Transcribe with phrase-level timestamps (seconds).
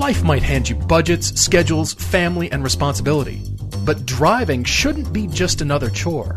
[0.00, 3.42] Life might hand you budgets, schedules, family, and responsibility.
[3.84, 6.36] But driving shouldn't be just another chore.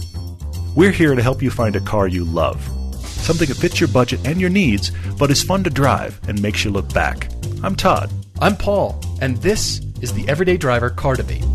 [0.76, 2.62] We're here to help you find a car you love.
[3.06, 6.66] Something that fits your budget and your needs, but is fun to drive and makes
[6.66, 7.30] you look back.
[7.64, 8.12] I'm Todd.
[8.42, 11.46] I'm Paul, and this is the Everyday Driver Car Debate.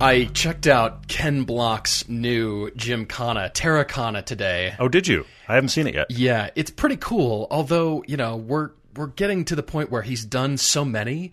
[0.00, 4.74] I checked out Ken Block's new Gymkhana, Terrakhana today.
[4.80, 5.24] Oh, did you?
[5.46, 6.10] I haven't seen it yet.
[6.10, 7.46] Yeah, it's pretty cool.
[7.48, 11.32] Although you know we're we're getting to the point where he's done so many.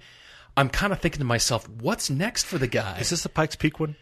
[0.57, 2.97] I'm kind of thinking to myself, what's next for the guy?
[2.99, 3.95] Is this the Pikes Peak one?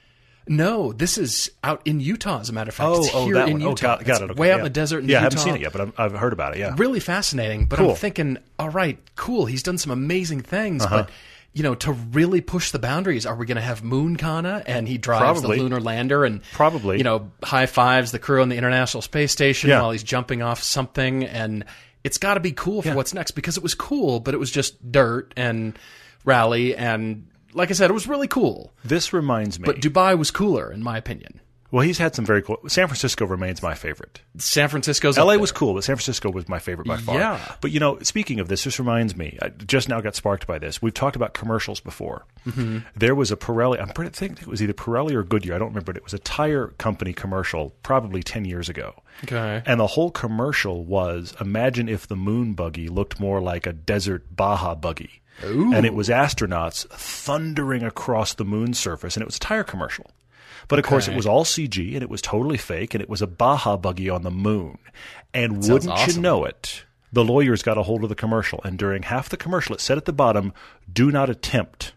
[0.48, 2.40] No, this is out in Utah.
[2.40, 3.62] As a matter of fact, Oh, it's oh, here in one.
[3.64, 3.98] Oh, Utah.
[3.98, 4.32] got, got it.
[4.32, 4.58] Okay, way out yeah.
[4.60, 5.00] in the desert.
[5.00, 5.12] In Utah.
[5.14, 6.60] yeah, I haven't seen it yet, but I'm, I've heard about it.
[6.60, 6.74] Yeah.
[6.76, 7.66] Really fascinating.
[7.68, 7.92] But Cool.
[7.92, 9.46] I'm thinking, all right, cool.
[9.46, 11.04] He's done some amazing things, Uh-huh.
[11.04, 11.12] but
[11.54, 14.88] you know, to really push the boundaries, are we going to have Moon Kana and
[14.88, 15.58] he drives Probably.
[15.58, 16.98] the lunar lander and Probably.
[17.00, 19.82] you know, high fives the crew on the International Space Station Yeah.
[19.82, 21.66] while he's jumping off something, and
[22.04, 22.96] it's got to be cool for Yeah.
[22.96, 25.78] what's next because it was cool, but it was just dirt and
[26.26, 27.28] rally and.
[27.52, 29.66] Like I said, it was really cool, This reminds me.
[29.66, 31.42] but Dubai was cooler, in my opinion.
[31.72, 32.58] Well, he's had some very cool.
[32.68, 34.22] San Francisco remains my favorite.
[34.38, 37.16] San Francisco's LA was cool, but San Francisco was my favorite by far.
[37.16, 37.56] Yeah.
[37.62, 39.38] But you know, speaking of this, this reminds me.
[39.42, 40.82] I just now got sparked by this.
[40.82, 42.26] We've talked about commercials before.
[42.46, 42.80] Mm-hmm.
[42.96, 43.82] There was a Pirelli.
[43.82, 45.56] I'm pretty, think it was either Pirelli or Goodyear.
[45.56, 45.90] I don't remember.
[45.90, 48.96] But it was a tire company commercial, probably ten years ago.
[49.24, 49.62] Okay.
[49.66, 54.36] And the whole commercial was: imagine if the moon buggy looked more like a desert
[54.36, 55.22] Baja buggy.
[55.44, 55.74] Ooh.
[55.74, 60.12] And it was astronauts thundering across the moon surface, and it was a tire commercial.
[60.70, 63.22] But of course, it was all CG, and it was totally fake, and it was
[63.22, 64.78] a Baja buggy on the moon.
[65.34, 68.78] And sounds wouldn't you know it, the lawyers got a hold of the commercial, and
[68.78, 70.54] during half the commercial, it said at the bottom,
[70.92, 71.94] "Do not attempt."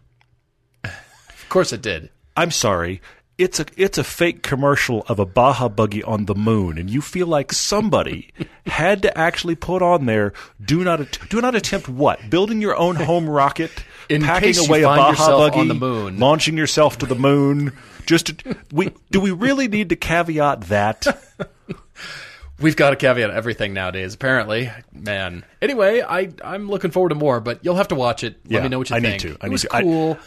[0.83, 2.09] Of course it did.
[2.35, 2.99] I'm sorry.
[3.37, 7.01] It's a it's a fake commercial of a Baja buggy on the moon, and you
[7.01, 8.29] feel like somebody
[8.65, 10.33] had to actually put on there.
[10.63, 13.71] Do not do not attempt what building your own home rocket,
[14.13, 16.19] In packing away a Baja buggy on the moon.
[16.19, 17.73] launching yourself to the moon.
[18.05, 21.05] Just to, we do we really need to caveat that?
[22.59, 24.69] We've got to caveat everything nowadays, apparently.
[24.91, 25.43] Man.
[25.61, 28.37] Anyway, I I'm looking forward to more, but you'll have to watch it.
[28.47, 29.29] Yeah, Let me know what you I need to.
[29.29, 29.75] I it need was to.
[29.75, 30.17] I- cool.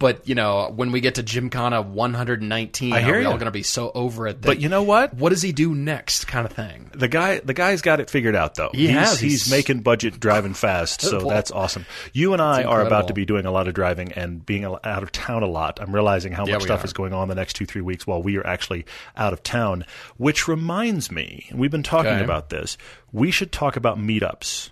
[0.00, 3.44] But you know, when we get to Gymkhana 119, I hear are we all going
[3.44, 4.42] to be so over it?
[4.42, 5.14] That, But you know what?
[5.14, 6.26] What does he do next?
[6.26, 6.90] Kind of thing.
[6.94, 8.70] The guy, the guy's got it figured out, though.
[8.72, 9.20] He he's, has.
[9.20, 11.86] He's, He's- making budget, driving fast, so that's awesome.
[12.12, 15.02] You and I are about to be doing a lot of driving and being out
[15.02, 15.78] of town a lot.
[15.80, 16.86] I'm realizing how Yeah, much stuff are.
[16.86, 18.86] is going on the next two, three weeks while we are actually
[19.16, 19.84] out of town.
[20.16, 22.24] Which reminds me, and we've been talking Okay.
[22.24, 22.76] about this.
[23.12, 24.70] We should talk about meetups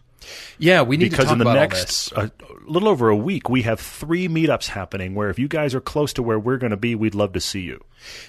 [0.59, 2.13] Yeah, we need because to talk in the next this.
[2.13, 2.29] Uh,
[2.69, 5.15] little over a week, we have three meetups happening.
[5.15, 7.41] Where if you guys are close to where we're going to be, we'd love to
[7.41, 7.83] see you.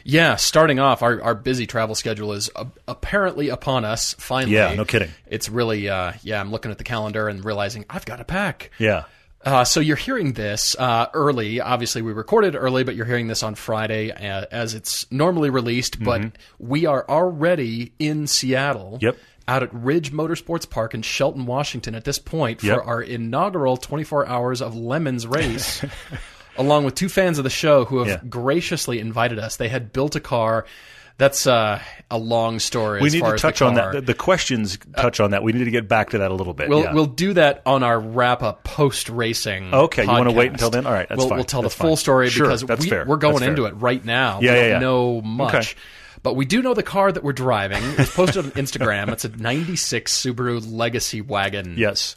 [0.04, 4.14] Yeah, starting off, our, our busy travel schedule is uh, apparently upon us.
[4.16, 5.12] Finally, Yeah, no kidding.
[5.28, 6.40] It's really, uh, yeah.
[6.40, 8.72] I'm looking at the calendar and realizing I've got to pack.
[8.80, 9.04] Yeah.
[9.42, 11.62] Uh, so you're hearing this uh, early.
[11.62, 16.04] Obviously, we recorded early, but you're hearing this on Friday uh, as it's normally released.
[16.04, 18.94] But we are already in Seattle.
[18.96, 19.06] Mm-hmm.
[19.06, 19.18] Yep.
[19.50, 22.78] Out at Ridge Motorsports Park in Shelton, Washington, at this point Yep.
[22.78, 25.84] for our inaugural 24 hours of Lemons race,
[26.58, 28.20] along with two fans of the show who have Yeah.
[28.30, 29.56] graciously invited us.
[29.58, 30.66] They had built a car.
[31.18, 33.02] That's uh, a long story.
[33.02, 33.92] We as need to touch on that.
[33.92, 35.42] The, the questions touch on that.
[35.44, 36.70] We need to get back to that a little bit.
[36.70, 36.94] We'll yeah.
[36.94, 39.74] we'll do that on our wrap up post racing.
[39.74, 40.86] Okay, you wanna wait until then?
[40.86, 41.38] All right, that's we'll, fine.
[41.40, 43.04] We'll tell That's the full story Sure, because that's we, fair.
[43.06, 43.50] we're going That's fair.
[43.50, 44.40] into it right now.
[44.42, 44.80] Yeah, we yeah, don't yeah.
[44.80, 45.56] know much.
[45.56, 45.68] Okay.
[46.24, 47.82] But we do know the car that we're driving.
[47.98, 49.10] It's posted on Instagram.
[49.10, 51.76] It's a '96 Subaru Legacy wagon.
[51.78, 52.16] Yes.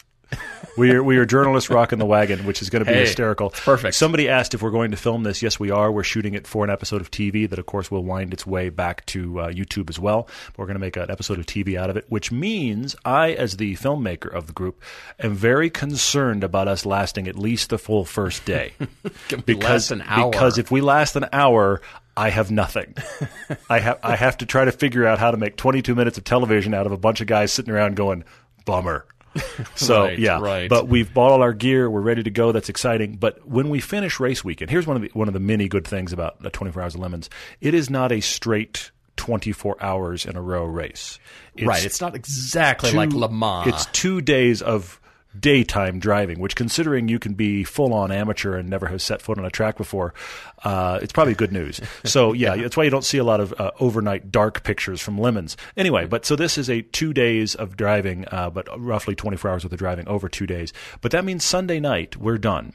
[0.79, 3.51] We are, we are journalists rocking the wagon, which is going to be Hey, hysterical.
[3.51, 3.95] perfect.
[3.95, 5.43] Somebody asked if we're going to film this.
[5.43, 5.93] Yes, we are.
[5.93, 8.71] We're shooting it for an episode of TV that, of course, will wind its way
[8.71, 10.27] back to uh, YouTube as well.
[10.57, 13.59] We're going to make an episode of TV out of it, which means I, as
[13.59, 14.81] the filmmaker of the group,
[15.19, 18.73] am very concerned about us lasting at least the full first day.
[19.45, 20.31] Because last an hour.
[20.31, 21.81] because if we last an hour,
[22.17, 22.95] I have nothing.
[23.71, 26.25] I have I have to try to figure out how to make 22 minutes of
[26.25, 28.25] television out of a bunch of guys sitting around going
[28.65, 29.07] bummer.
[29.77, 30.69] So Right, yeah, right.
[30.69, 31.89] but we've bought all our gear.
[31.89, 32.53] We're ready to go.
[32.53, 33.17] That's exciting.
[33.17, 35.87] But when we finish race weekend, here's one of the one of the many good
[35.87, 37.31] things about the 24 Hours of Lemons.
[37.63, 41.19] It is not a straight 24 hours in a row race.
[41.57, 41.83] It's right.
[41.85, 43.69] It's not exactly two- like Le Mans.
[43.69, 45.01] It's two days of
[45.39, 49.39] daytime driving, which, considering you can be full on amateur and never have set foot
[49.39, 50.13] on a track before,
[50.65, 51.81] uh, it's probably good news.
[52.05, 55.19] So, yeah, that's why you don't see a lot of uh, overnight dark pictures from
[55.19, 55.57] Lemons.
[55.77, 59.65] Anyway, but so this is a two days of driving, uh, but roughly 24 hours
[59.65, 60.73] worth of driving over two days.
[61.01, 62.75] But that means Sunday night, we're done.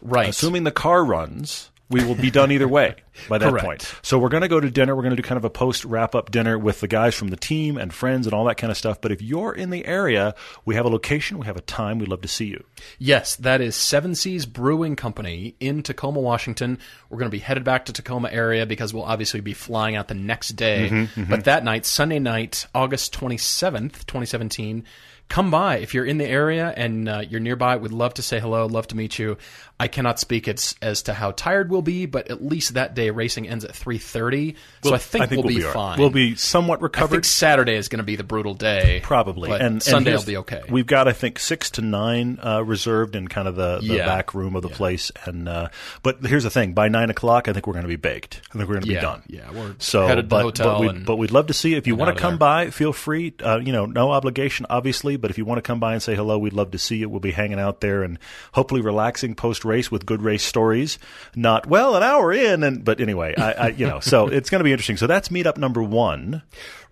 [0.00, 0.28] right.
[0.28, 2.94] Assuming the car runs, we will be done either way
[3.28, 3.64] by that Correct.
[3.64, 3.94] point.
[4.02, 4.96] So we're going to go to dinner.
[4.96, 7.28] We're going to do kind of a post wrap up dinner with the guys from
[7.28, 9.00] the team and friends and all that kind of stuff.
[9.02, 10.34] But if you're in the area,
[10.64, 11.98] we have a location, we have a time.
[11.98, 12.64] We'd love to see you.
[12.98, 16.78] Yes, that is Seven Seas Brewing Company in Tacoma, Washington.
[17.10, 20.08] We're going to be headed back to Tacoma area because we'll obviously be flying out
[20.08, 20.88] the next day.
[20.90, 24.84] Mm-hmm, But that night, Sunday night, August 27th, 2017,
[25.28, 25.78] come by.
[25.78, 28.86] If you're in the area and uh, you're nearby, we'd love to say hello, love
[28.88, 29.36] to meet you.
[29.78, 33.10] I cannot speak as, as to how tired we'll be, but at least that day
[33.10, 34.54] racing ends at 3.30.
[34.84, 35.74] So I think, we'll, be, all right.
[35.74, 35.98] fine.
[35.98, 37.10] We'll be somewhat I recovered.
[37.10, 39.00] think Saturday is going to be the brutal day.
[39.02, 40.62] Probably, But and, and Sunday will be okay.
[40.70, 44.06] We've got, I think, six to nine uh, reserved in kind of the, the Yeah.
[44.06, 45.10] back room of the place.
[45.24, 45.70] And uh,
[46.04, 48.42] but here's the thing: by nine o'clock, I think we're going to be baked.
[48.50, 49.22] I think we're going to Yeah, be done.
[49.26, 51.54] yeah, we're so headed to the but, hotel But we'd, and- but we'd love to
[51.54, 51.78] see you.
[51.78, 52.38] if you want to come there.
[52.38, 52.70] by.
[52.70, 53.34] Feel free.
[53.44, 55.16] Uh, you know, no obligation, obviously.
[55.16, 57.08] But if you want to come by and say hello, we'd love to see you.
[57.08, 58.20] We'll be hanging out there and
[58.52, 60.98] hopefully relaxing post race with good race stories.
[61.34, 64.60] Not well, an hour in, and but anyway, I, I you know, so it's going
[64.60, 64.96] to be interesting.
[64.96, 66.42] So that's meetup number one.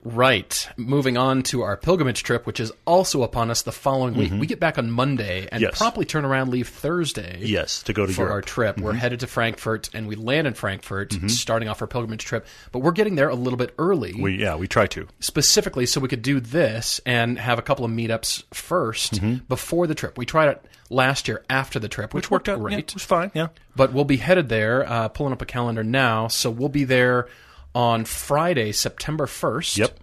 [0.04, 0.68] Right.
[0.76, 4.32] Moving on to our pilgrimage trip, which is also upon us the following week.
[4.32, 5.62] We get back on Monday and Mm-hmm.
[5.62, 5.78] Yes.
[5.78, 7.38] promptly turn around, leave Thursday.
[7.40, 8.44] Yes, to go to for our Europe.
[8.46, 8.54] Mm-hmm.
[8.54, 8.80] trip.
[8.80, 12.46] We're headed to Frankfurt and we land in Frankfurt, starting off our pilgrimage trip.
[12.72, 15.06] But we're getting there a little bit early, We yeah, we try to.
[15.20, 19.94] specifically so we could do this and have a couple of meetups 1st before the
[19.94, 20.18] trip.
[20.18, 22.72] We tried it last year after the trip, which, worked, out great.
[22.72, 23.30] Yeah, it was fine.
[23.34, 23.48] Yeah.
[23.76, 26.26] But we'll be headed there, uh, pulling up a calendar now.
[26.28, 27.28] So we'll be there
[27.74, 29.78] on Friday, September 1st.
[29.78, 29.98] Yep.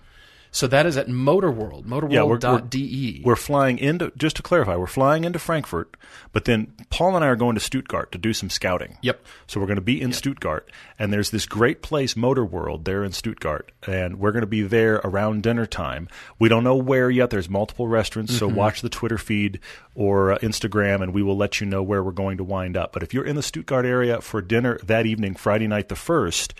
[0.51, 3.21] So that is at Motor World, Yeah, we're, motorworld.de.
[3.23, 5.95] we're, we're flying into just to clarify, we're flying into Frankfurt,
[6.31, 8.97] but then Paul and I are going to Stuttgart to do some scouting.
[9.03, 9.23] Yep.
[9.45, 13.03] So we're going to be in Stuttgart, and there's this great place, Motor World, there
[13.03, 16.07] in Stuttgart, and we're going to be there around dinner time.
[16.39, 17.29] We don't know where yet.
[17.29, 19.59] There's multiple restaurants, so watch the Twitter feed
[19.93, 22.91] or uh, Instagram, and we will let you know where we're going to wind up.
[22.91, 26.55] But if you're in the Stuttgart area for dinner that evening, Friday night the first.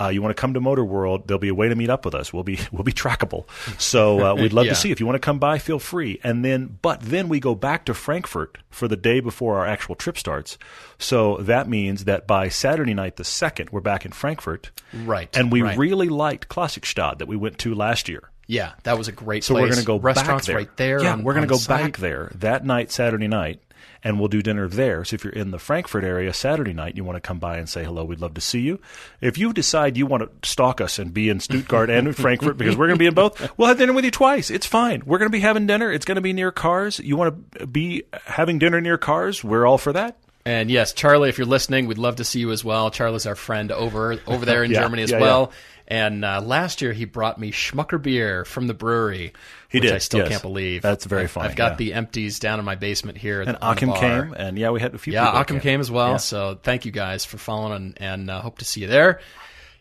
[0.00, 1.28] Uh, you want to come to Motor World?
[1.28, 2.32] There'll be a way to meet up with us.
[2.32, 3.44] We'll be we'll be trackable.
[3.80, 4.72] So uh, we'd love Yeah.
[4.72, 5.58] to see if you want to come by.
[5.58, 6.18] Feel free.
[6.24, 9.94] And then, but then we go back to Frankfurt for the day before our actual
[9.94, 10.58] trip starts.
[10.98, 14.70] So that means that by Saturday night, the second, we're back in Frankfurt.
[14.92, 15.76] Right, And we right.
[15.78, 18.30] really liked Klassikstadt that we went to last year.
[18.46, 19.62] yeah, that was a great So place.
[19.62, 20.56] we're going to go Restaurants back there.
[20.56, 21.02] right there.
[21.02, 21.80] Yeah, on- we're going to go site.
[21.82, 23.62] back there that night, Saturday night,
[24.04, 25.02] and we'll do dinner there.
[25.04, 27.68] So if you're in the Frankfurt area Saturday night, you want to come by and
[27.68, 28.04] say hello.
[28.04, 28.78] We'd love to see you.
[29.22, 32.58] If you decide you want to stalk us and be in Stuttgart and in Frankfurt
[32.58, 34.50] because we're going to be in both, we'll have dinner with you twice.
[34.50, 35.02] It's fine.
[35.06, 35.90] We're going to be having dinner.
[35.90, 36.98] It's going to be near cars.
[36.98, 39.42] You want to be having dinner near cars?
[39.42, 40.18] We're all for that.
[40.46, 42.90] And yes, Charlie, if you're listening, we'd love to see you as well.
[42.90, 45.52] Charlie's our friend over over there in Yeah, Germany as yeah, well.
[45.88, 49.32] And uh, last year he brought me Schmucker beer from the brewery.
[49.74, 50.28] He which did, I still yes.
[50.28, 50.82] can't believe.
[50.82, 51.76] That's very funny, I've got yeah.
[51.76, 53.42] the empties down in my basement here.
[53.42, 55.12] And Akim came, and yeah, we had a few.
[55.12, 56.12] Yeah, Akim came as well.
[56.12, 56.16] Yeah.
[56.18, 59.20] So thank you guys for following and, and uh, hope to see you there.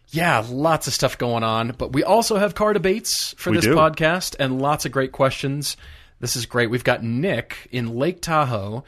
[0.10, 3.66] Yeah, lots of stuff going on, but we also have car debates for We this
[3.66, 3.76] do.
[3.76, 5.78] podcast and lots of great questions.
[6.20, 6.70] This is great.
[6.70, 8.84] We've got Nick in Lake Tahoe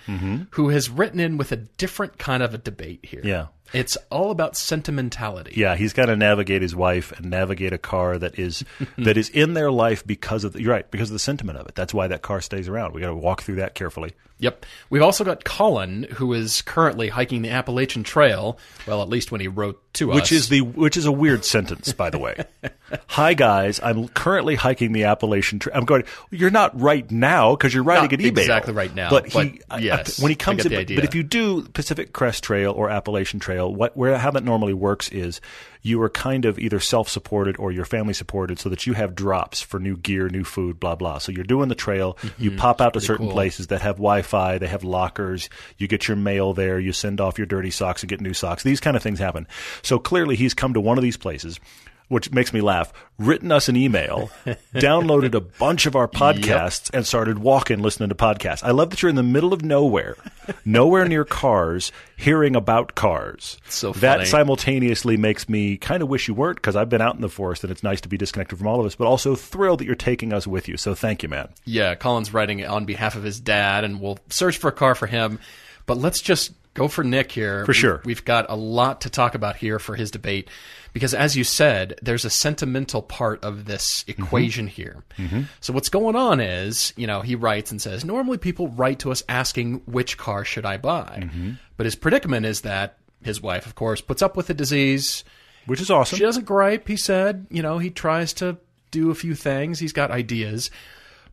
[0.52, 3.20] who has written in with a different kind of a debate here.
[3.20, 3.28] Mm-hmm.
[3.28, 3.48] Yeah.
[3.76, 5.54] It's all about sentimentality.
[5.56, 8.64] Yeah, he's got to navigate his wife and navigate a car that is
[8.98, 11.68] that is in their life because of the, you're right because of the sentiment of
[11.68, 11.76] it.
[11.76, 12.94] That's why that car stays around.
[12.94, 14.14] We got to walk through that carefully.
[14.38, 14.66] Yep.
[14.90, 18.60] We've also got Colin, who is currently hiking the Appalachian Trail.
[18.86, 20.16] Well, at least when he wrote to us.
[20.16, 22.44] Which is the which is a weird sentence, by the way.
[23.08, 25.76] Hi guys, I'm currently hiking the Appalachian Trail.
[25.78, 26.04] I'm going.
[26.32, 28.40] You're not right now because you're writing Not an eBay.
[28.42, 31.04] exactly right now, but but he I- I- yes, when he comes in, but- but
[31.06, 35.10] if you do Pacific Crest Trail or Appalachian Trail, what where how that normally works
[35.10, 35.42] is
[35.82, 39.62] you are kind of either self-supported or you're family supported, so that you have drops
[39.62, 41.20] for new gear, new food, blah blah.
[41.20, 42.16] So you're doing the trail.
[42.22, 42.44] Mm-hmm.
[42.44, 43.34] You pop out to certain cool.
[43.34, 45.50] places that have Wi-Fi, they have lockers.
[45.78, 46.80] You get your mail there.
[46.80, 48.64] You send off your dirty socks and get new socks.
[48.64, 49.48] These kind of things happen.
[49.84, 51.60] So clearly, he's come to one of these places.
[52.08, 52.94] Which makes me laugh.
[53.18, 54.30] Written us an email,
[54.76, 58.64] downloaded a bunch of our podcasts, and started walking listening to podcasts.
[58.64, 60.16] I love that you're in the middle of nowhere,
[60.66, 63.58] nowhere near cars, hearing about cars.
[63.70, 67.22] So that simultaneously makes me kind of wish you weren't because I've been out in
[67.22, 69.80] the forest and it's nice to be disconnected from all of us, but also thrilled
[69.80, 70.78] that you're taking us with you.
[70.78, 71.50] So thank you, man.
[71.66, 75.08] Yeah, Colin's writing on behalf of his dad, and we'll search for a car for
[75.08, 75.40] him.
[75.86, 77.66] But let's just go for Nick here.
[77.66, 78.02] For sure.
[78.06, 80.50] We've got a lot to talk about here for his debate.
[80.94, 84.22] Because as you said, there's a sentimental part of this Mm-hmm.
[84.22, 85.04] equation here.
[85.62, 89.12] So what's going on is, you know, he writes and says, normally people write to
[89.12, 91.24] us asking, which car should I buy?
[91.24, 91.52] Mm-hmm.
[91.76, 95.24] But his predicament is that his wife, of course, puts up with the disease.
[95.66, 96.18] Which is awesome.
[96.18, 97.48] She doesn't gripe, he said.
[97.50, 98.58] You know, he tries to
[98.92, 99.80] do a few things.
[99.80, 100.70] He's got ideas.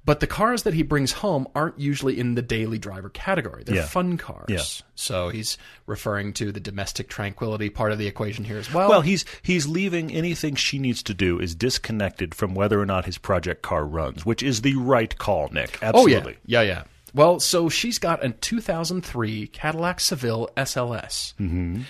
[0.05, 3.63] But the cars that he brings home aren't usually in the daily driver category.
[3.65, 3.87] They're Yeah.
[3.87, 4.47] fun cars.
[4.49, 4.63] Yeah.
[4.97, 5.57] So he's
[5.87, 8.89] referring to the domestic tranquility part of the equation here as well.
[8.89, 13.05] Well, he's he's leaving anything she needs to do is disconnected from whether or not
[13.05, 15.79] his project car runs, which is the right call, Nick.
[15.83, 16.37] oh Absolutely.
[16.47, 16.83] yeah, yeah, yeah.
[17.15, 21.35] Well, so she's got a 2003 Cadillac Seville SLS.
[21.39, 21.83] Mm-hmm.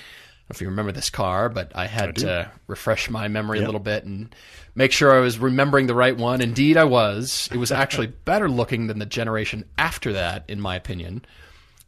[0.53, 4.05] If you remember this car, but I had to refresh my memory a little bit
[4.05, 4.35] and
[4.75, 6.41] make sure I was remembering the right one.
[6.41, 7.49] Indeed, I was.
[7.53, 11.25] It was actually better looking than the generation after that, in my opinion.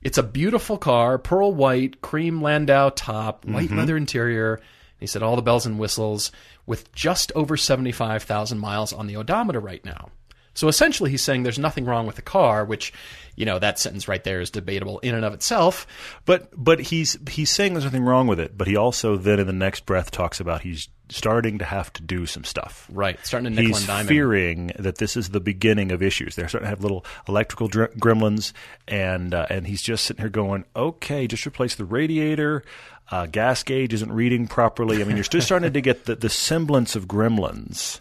[0.03, 3.79] It's a beautiful car, pearl white, cream Landau top, white mm-hmm.
[3.79, 4.61] leather interior.
[4.99, 6.31] He said all the bells and whistles
[6.67, 10.11] with just over 75,000 miles on the odometer right now.
[10.55, 12.93] So essentially, he's saying there's nothing wrong with the car, which,
[13.37, 15.87] you know, that sentence right there is debatable in and of itself.
[16.25, 19.47] But but he's he's saying there's nothing wrong with it, but he also then in
[19.47, 22.89] the next breath talks about he's starting to have to do some stuff.
[22.91, 24.07] Right, starting to nickel He's and dime.
[24.07, 26.35] fearing that this is the beginning of issues.
[26.37, 28.53] They're starting to have little electrical dr- gremlins,
[28.89, 32.63] and uh, and he's just sitting here going, "Okay, just replace the radiator.
[33.11, 35.03] Uh, gas gauge isn't reading properly.
[35.03, 37.99] I mean, you're still starting to get the, the semblance of gremlins."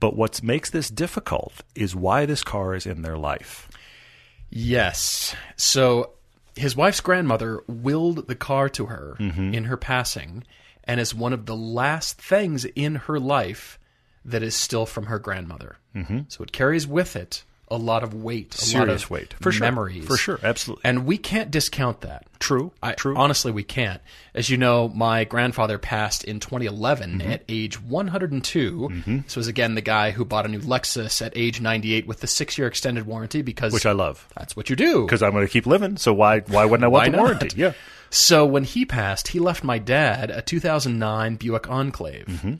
[0.00, 3.68] But what makes this difficult is why this car is in their life.
[4.50, 5.34] Yes.
[5.56, 6.12] So
[6.54, 9.54] his wife's grandmother willed the car to her Mm-hmm.
[9.54, 10.44] in her passing
[10.84, 13.78] and is one of the last things in her life
[14.24, 15.78] that is still from her grandmother.
[15.94, 16.20] Mm-hmm.
[16.28, 19.34] So it carries with it a lot of weight, a lot Serious of weight.
[19.40, 19.66] For sure.
[19.66, 20.06] memories.
[20.06, 20.38] For sure.
[20.42, 20.82] Absolutely.
[20.84, 22.24] And we can't discount that.
[22.38, 22.70] True.
[22.82, 23.16] I, True.
[23.16, 24.00] Honestly, we can't.
[24.34, 27.30] As you know, my grandfather passed in 2011 Mm-hmm.
[27.30, 29.02] at age 102.
[29.24, 32.26] This was again the guy who bought a new Lexus at age 98 with the
[32.26, 34.28] six-year extended warranty because Which I love.
[34.36, 35.04] that's what you do.
[35.04, 37.48] Because I'm going to keep living, so why why wouldn't I want the warranty?
[37.56, 37.72] Yeah.
[38.10, 42.26] So when he passed, he left my dad a 2009 Buick Enclave.
[42.26, 42.54] Mm-hmm.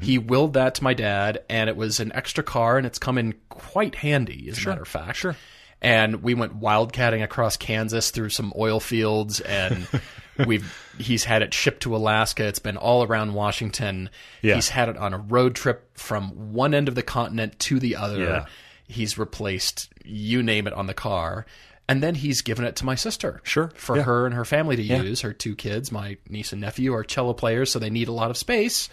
[0.00, 3.18] He willed that to my dad, and it was an extra car, and it's come
[3.18, 5.16] in quite handy, as a matter of fact.
[5.18, 5.36] Sure.
[5.82, 9.86] And we went wildcatting across Kansas through some oil fields, and
[10.46, 12.44] we've he's had it shipped to Alaska.
[12.46, 14.08] It's been all around Washington.
[14.40, 14.54] Yeah.
[14.54, 17.96] He's had it on a road trip from one end of the continent to the
[17.96, 18.22] other.
[18.22, 18.46] Yeah.
[18.88, 21.44] He's replaced you name it on the car.
[21.86, 23.42] And then he's given it to my sister.
[23.44, 23.70] Sure.
[23.74, 24.04] For Yeah.
[24.04, 25.20] her and her family to use.
[25.20, 28.30] Her two kids, my niece and nephew, are cello players, so they need a lot
[28.30, 28.88] of space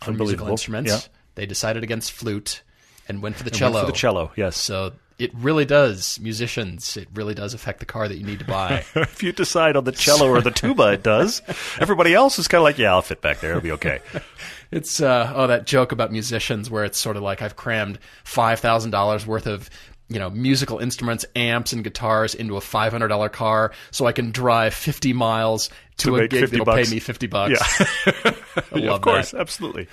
[0.00, 0.50] for musical Unbelievable.
[0.50, 0.90] instruments.
[0.90, 1.00] Yeah.
[1.34, 2.62] They decided against flute
[3.08, 3.80] and went for the Went cello.
[3.80, 4.56] for the cello, yes.
[4.56, 8.44] So it really does, musicians, it really does affect the car that you need to
[8.44, 8.84] buy.
[8.94, 11.42] if you decide on the cello or the tuba, it does.
[11.80, 13.50] Everybody else is kind of like, yeah, I'll fit back there.
[13.50, 14.00] It'll be okay.
[14.70, 18.60] It's uh, oh that joke about musicians where it's sort of like I've crammed five
[18.60, 19.70] thousand dollars worth of
[20.10, 24.12] you know musical instruments, amps, and guitars into a five hundred dollar car, so I
[24.12, 26.88] can drive fifty miles to, To a make gig 50 that'll bucks.
[26.88, 27.60] pay me fifty bucks.
[28.06, 28.12] Yeah.
[28.74, 29.40] Yeah, of course, that.
[29.40, 29.88] absolutely.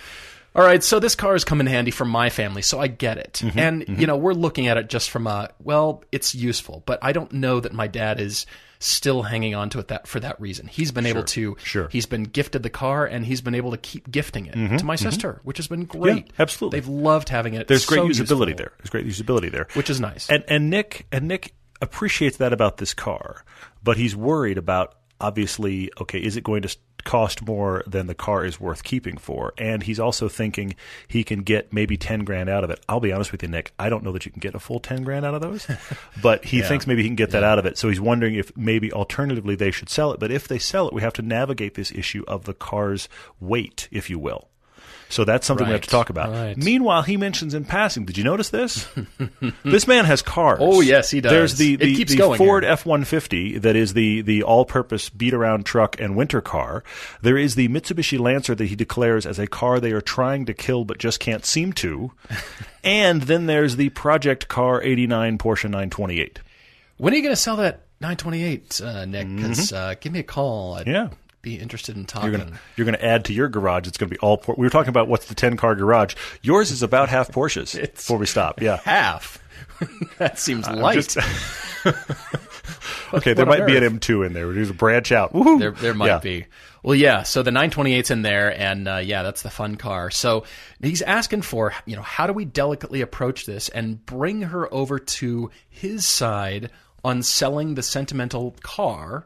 [0.56, 3.18] All right, so this car has come in handy for my family, so I get
[3.18, 3.42] it.
[3.44, 6.98] Mm-hmm, and you know, we're looking at it just from a well, it's useful, but
[7.02, 8.46] I don't know that my dad is
[8.80, 10.68] still hanging on to it that for that reason.
[10.68, 11.84] He's been able to sure.
[11.84, 14.86] Mm-hmm, he's been gifted the car and he's been able to keep gifting it to
[14.86, 16.32] my sister, which has been great.
[16.40, 16.80] absolutely.
[16.80, 17.68] They've loved having it.
[17.68, 18.72] There's great usability useful, there.
[18.78, 19.68] There's great usability there.
[19.74, 20.30] Which is nice.
[20.30, 23.44] And and Nick and Nick appreciates that about this car,
[23.84, 28.44] but he's worried about obviously, okay, is it going to cost more than the car
[28.44, 29.54] is worth keeping for?
[29.58, 30.76] And he's also thinking
[31.08, 32.84] he can get maybe 10 grand out of it.
[32.90, 34.80] I'll be honest with you, Nick, I don't know that you can get a full
[34.80, 35.68] 10 grand out of those,
[36.22, 37.78] but he thinks maybe he can get that out of it.
[37.78, 40.20] So he's wondering if maybe alternatively they should sell it.
[40.20, 43.08] But if they sell it, we have to navigate this issue of the car's
[43.40, 44.50] weight, if you will.
[45.10, 46.30] So that's something we have to talk about.
[46.30, 46.58] right.
[46.58, 48.06] Meanwhile, he mentions in passing.
[48.06, 48.88] Did you notice this?
[49.64, 50.58] this man has cars.
[50.62, 51.32] Oh, yes, he does.
[51.32, 52.64] There's the, It the, keeps the going Ford.
[52.66, 56.84] F one fifty that is the the all purpose beat around truck and winter car.
[57.22, 60.54] There is the Mitsubishi Lancer that he declares as a car they are trying to
[60.54, 62.12] kill but just can't seem to.
[62.84, 66.40] and then there's the project car eighty nine Porsche nine twenty eight.
[66.98, 69.36] when are you going to sell that 928, uh, Nick?
[69.36, 70.76] Because uh, give me a call.
[70.76, 70.90] Mm-hmm.
[70.90, 71.10] Yeah.
[71.46, 72.32] Be interested in talking.
[72.32, 73.88] You're gonna you're gonna add to your garage.
[73.88, 74.38] It's gonna be all.
[74.38, 76.16] Por- we were talking about what's the ten car garage.
[76.42, 77.80] Yours is about half Porsches.
[77.96, 78.80] before we stop, yeah.
[78.84, 79.40] half.
[80.18, 80.96] that seems light.
[80.96, 81.18] just-
[83.14, 83.84] Okay, there might be an?
[84.00, 84.52] M2 in there.
[84.52, 85.32] There's a branch out.
[85.32, 85.60] Woohoo!
[85.60, 86.18] There, there might Yeah.
[86.20, 86.46] be.
[86.84, 87.24] Well, yeah.
[87.24, 90.10] So the 928's in there, and uh, yeah, that's the fun car.
[90.12, 90.44] So
[90.82, 95.00] he's asking for, you know, how do we delicately approach this and bring her over
[95.00, 96.72] to his side
[97.04, 99.26] on selling the sentimental car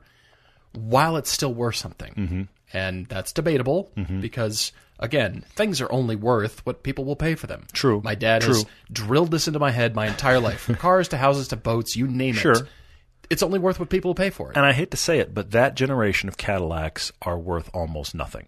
[0.74, 2.14] while it's still worth something?
[2.14, 2.42] Mm-hmm.
[2.72, 7.66] And that's debatable because, again, things are only worth what people will pay for them.
[7.74, 8.00] True.
[8.04, 11.48] My dad has drilled this into my head my entire life, from cars to houses
[11.48, 12.40] to boats, you name it.
[12.40, 12.68] Sure.
[13.30, 14.58] It's only worth what people will pay for it.
[14.58, 18.46] And I hate to say it, but that generation of Cadillacs are worth almost nothing.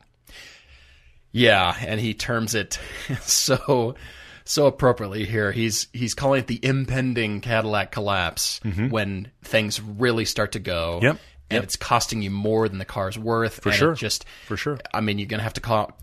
[1.31, 2.79] Yeah, and he terms it
[3.21, 3.95] so
[4.43, 5.51] so appropriately here.
[5.51, 8.59] He's he's calling it the impending Cadillac collapse
[8.89, 10.97] when things really start to go.
[10.97, 11.05] Mm-hmm.
[11.05, 11.17] Yep.
[11.51, 11.63] And Yep.
[11.63, 13.61] it's costing you more than the car's worth.
[13.61, 13.93] For sure.
[13.93, 14.79] just For sure.
[14.93, 15.97] I mean, you're gonna have to call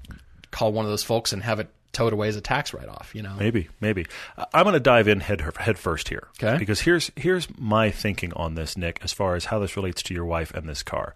[0.50, 3.14] call one of those folks and have it towed away as a tax write off.
[3.14, 3.34] You know.
[3.38, 4.06] Maybe, maybe.
[4.52, 6.28] I'm going to dive in head head first here.
[6.42, 6.58] Okay.
[6.58, 10.14] Because here's here's my thinking on this, Nick, as far as how this relates to
[10.14, 11.14] your wife and this car.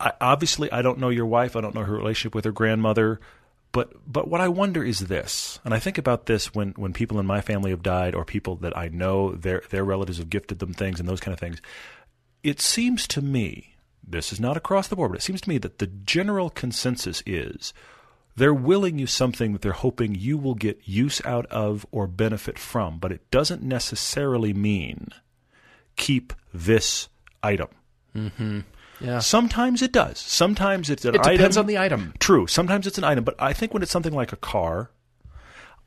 [0.00, 1.56] I, obviously, I don't know your wife.
[1.56, 3.20] I don't know her relationship with her grandmother.
[3.70, 7.20] But but what I wonder is this, and I think about this when, when people
[7.20, 10.58] in my family have died, or people that I know their their relatives have gifted
[10.58, 11.60] them things and those kind of things.
[12.42, 13.74] It seems to me,
[14.06, 17.22] this is not across the board, but it seems to me that the general consensus
[17.26, 17.72] is
[18.36, 22.58] they're willing you something that they're hoping you will get use out of or benefit
[22.58, 25.08] from, but it doesn't necessarily mean
[25.96, 27.08] keep this
[27.42, 27.68] item.
[28.14, 28.60] Mm-hmm.
[29.00, 29.18] Yeah.
[29.18, 30.18] Sometimes it does.
[30.18, 31.64] Sometimes it's an It depends item.
[31.64, 32.14] on the item.
[32.20, 32.46] True.
[32.46, 34.90] Sometimes it's an item, but I think when it's something like a car,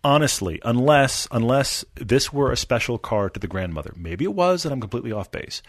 [0.04, 4.74] honestly, unless unless this were a special car to the grandmother, maybe it was, and
[4.74, 5.62] I'm completely off base.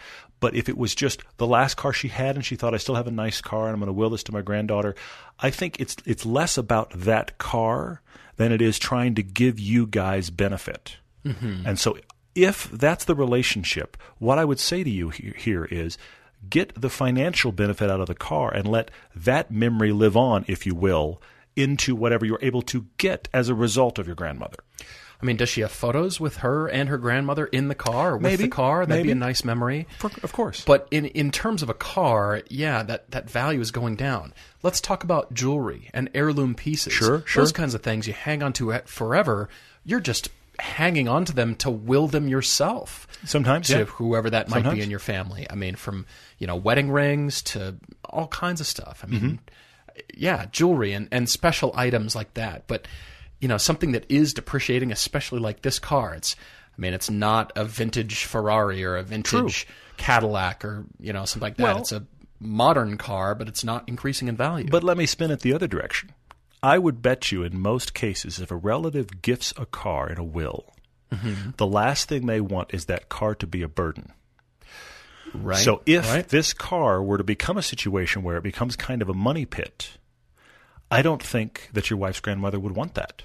[0.43, 2.95] But if it was just the last car she had, and she thought I still
[2.95, 4.93] have a nice car, and I'm going to will this to my granddaughter,
[5.39, 8.01] I think it's it's less about that car
[8.35, 10.97] than it is trying to give you guys benefit.
[11.23, 11.65] Mm-hmm.
[11.65, 11.97] And so,
[12.35, 15.97] if that's the relationship, what I would say to you here is
[16.49, 20.65] get the financial benefit out of the car and let that memory live on, if
[20.65, 21.21] you will,
[21.55, 24.57] into whatever you're able to get as a result of your grandmother.
[25.23, 28.17] I mean, does she have photos with her and her grandmother in the car or
[28.17, 28.43] with Maybe.
[28.43, 28.85] the car?
[28.85, 29.87] That'd be a nice memory.
[29.99, 30.65] For, of course.
[30.65, 34.33] But in in terms of a car, yeah, that, that value is going down.
[34.63, 36.91] Let's talk about jewelry and heirloom pieces.
[36.91, 37.41] Sure, sure.
[37.41, 39.47] Those kinds of things you hang on to forever.
[39.85, 40.27] You're just
[40.59, 43.07] hanging on to them to will them yourself.
[43.23, 43.83] Sometimes, to yeah.
[43.85, 44.75] whoever that might Sometimes.
[44.75, 45.47] be in your family.
[45.49, 46.05] I mean, from
[46.37, 49.03] you know wedding rings to all kinds of stuff.
[49.03, 49.99] I mean, Mm-hmm.
[50.15, 52.67] yeah, jewelry and and special items like that.
[52.67, 52.89] But
[53.43, 56.13] you know, something that is depreciating, especially like this car.
[56.13, 56.33] It's
[56.77, 61.45] I mean, it's not a vintage Ferrari or a vintage Cadillac or you know something
[61.47, 61.63] like that.
[61.63, 62.07] Well- it's a
[62.39, 64.69] modern car, but it's not increasing in value.
[64.69, 66.13] But let me spin it the other direction.
[66.61, 70.23] I would bet you in most cases, if a relative gifts a car in a
[70.23, 70.73] will,
[71.11, 71.51] mm-hmm.
[71.57, 74.13] the last thing they want is that car to be a burden.
[75.33, 75.57] right.
[75.57, 76.27] So if right?
[76.27, 79.97] this car were to become a situation where it becomes kind of a money pit,
[80.89, 83.23] I don't think that your wife's grandmother would want that.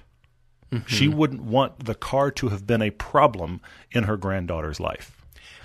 [0.72, 0.86] Mm-hmm.
[0.86, 5.14] She wouldn't want the car to have been a problem in her granddaughter's life.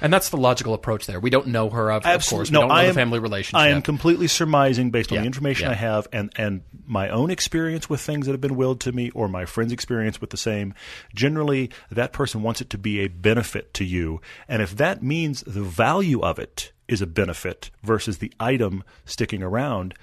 [0.01, 1.19] and that's the logical approach there.
[1.19, 2.49] We don't know her, of, of course.
[2.49, 3.57] We No, don't know I the am, family relationship.
[3.59, 5.71] I am completely surmising based on Yeah, the information yeah.
[5.71, 9.11] I have and, and my own experience with things that have been willed to me
[9.11, 10.73] or my friend's experience with the same.
[11.13, 14.19] Generally, that person wants it to be a benefit to you.
[14.47, 19.41] And if that means the value of it is a benefit versus the item sticking
[19.43, 19.93] around,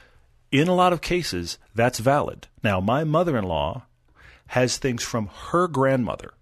[0.50, 2.48] in a lot of cases, that's valid.
[2.64, 3.84] Now, my mother in law
[4.50, 6.34] has things from her grandmother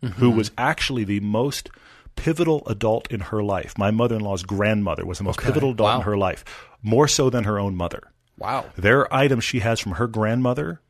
[0.00, 0.20] Mm-hmm.
[0.20, 1.70] who was actually the most
[2.14, 3.76] pivotal adult in her life.
[3.76, 5.96] My mother in law's grandmother was the most pivotal adult Wow.
[5.96, 6.44] in her life,
[6.82, 8.04] more so than her own mother.
[8.38, 8.64] wow.
[8.76, 10.80] There are items she has from her grandmother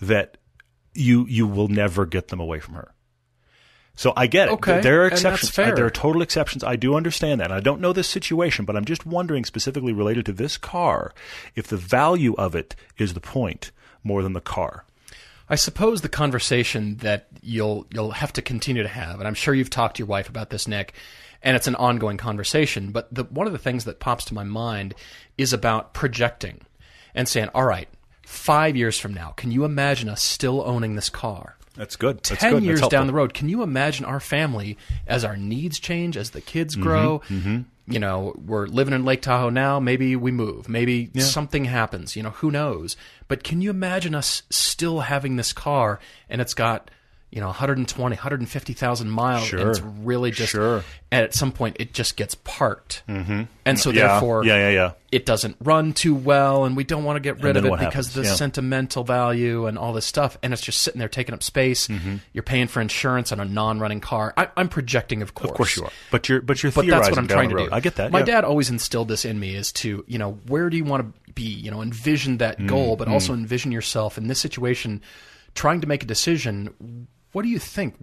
[0.00, 0.38] that
[0.94, 2.94] you you will never get them away from her.
[3.94, 4.52] So I get it.
[4.52, 5.50] Okay, There are exceptions.
[5.50, 5.74] fair.
[5.74, 6.64] There are total exceptions.
[6.64, 7.50] I do understand that.
[7.50, 11.12] And I don't know this situation, but I'm just wondering specifically related to this car
[11.54, 14.84] if the value of it is the point more than the car.
[15.50, 19.54] I suppose the conversation that you'll you'll have to continue to have, and I'm sure
[19.54, 20.92] you've talked to your wife about this, Nick,
[21.42, 22.90] and it's an ongoing conversation.
[22.92, 24.94] But the, one of the things that pops to my mind
[25.36, 26.60] is about projecting
[27.14, 27.88] and saying, "All right,
[28.26, 32.24] five years from now, can you imagine us still owning this car?" That's good.
[32.24, 32.64] That's Ten good.
[32.64, 36.40] years down the road, can you imagine our family as our needs change, as the
[36.40, 37.22] kids Mm-hmm, grow?
[37.90, 39.80] You know, we're living in Lake Tahoe now.
[39.80, 40.68] Maybe we move.
[40.68, 42.16] Maybe something happens.
[42.16, 42.96] You know, who knows?
[43.28, 45.98] But can you imagine us still having this car
[46.28, 46.90] and it's got
[47.30, 49.70] you know 120, 150,000 miles, and Sure.
[49.70, 50.82] it's really just Sure.
[51.12, 53.42] and at some point it just gets parked, mm-hmm.
[53.66, 54.08] and so Yeah.
[54.08, 54.90] therefore Yeah, yeah, yeah.
[55.12, 57.82] it doesn't run too well and we don't want to get rid of it because
[57.82, 58.08] happens?
[58.08, 58.34] of the Yeah.
[58.34, 62.16] sentimental value and all this stuff and it's just sitting there taking up space Mm-hmm.
[62.32, 65.76] you're paying for insurance on a non-running car I, i'm projecting of course Of course
[65.76, 65.90] you are.
[66.10, 68.10] But you're but you're but that's what i'm trying to do I get that.
[68.10, 71.14] my dad always instilled this in me is to you know where do you want
[71.26, 75.02] to be you know envision that Mm, goal but also envision yourself in this situation
[75.54, 77.06] trying to make a decision
[77.38, 77.94] what do you think?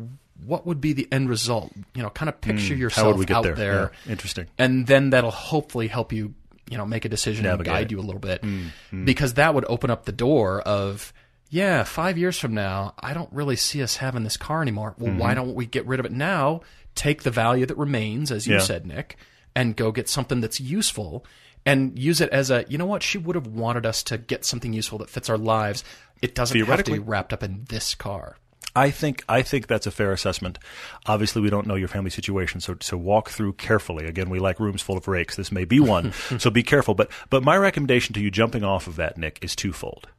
[0.45, 1.73] What would be the end result?
[1.93, 3.55] You know kind of picture Mm, How yourself would we get out there?
[3.55, 3.91] there.
[4.05, 4.11] Yeah.
[4.13, 4.45] Interesting.
[4.57, 6.33] and then that'll hopefully help you
[6.69, 7.91] you know make a decision Navigate and guide it.
[7.91, 8.39] you a little bit.
[8.41, 9.03] Hmm, hmm.
[9.03, 11.11] Because that would open up the door of
[11.49, 14.95] yeah five years from now i don't really see us having this car anymore.
[14.97, 15.45] Well why mm-hmm.
[15.47, 16.61] don't we get rid of it now?
[16.95, 18.61] Take the value that remains as you Yeah.
[18.61, 19.17] said nick
[19.53, 21.25] and go get something that's useful
[21.65, 23.03] and use it as a you know what?
[23.03, 25.83] She would have wanted us to get something useful that fits our lives.
[26.21, 28.37] It doesn't have to be wrapped up in this car
[28.75, 30.59] I think I think that's a fair assessment.
[31.05, 34.05] Obviously, we don't know your family situation, so so walk through carefully.
[34.05, 35.35] Again, we like rooms full of rakes.
[35.37, 36.93] This may be one, so be careful.
[36.93, 40.09] But but my recommendation to you, jumping off of that, Nick, is twofold.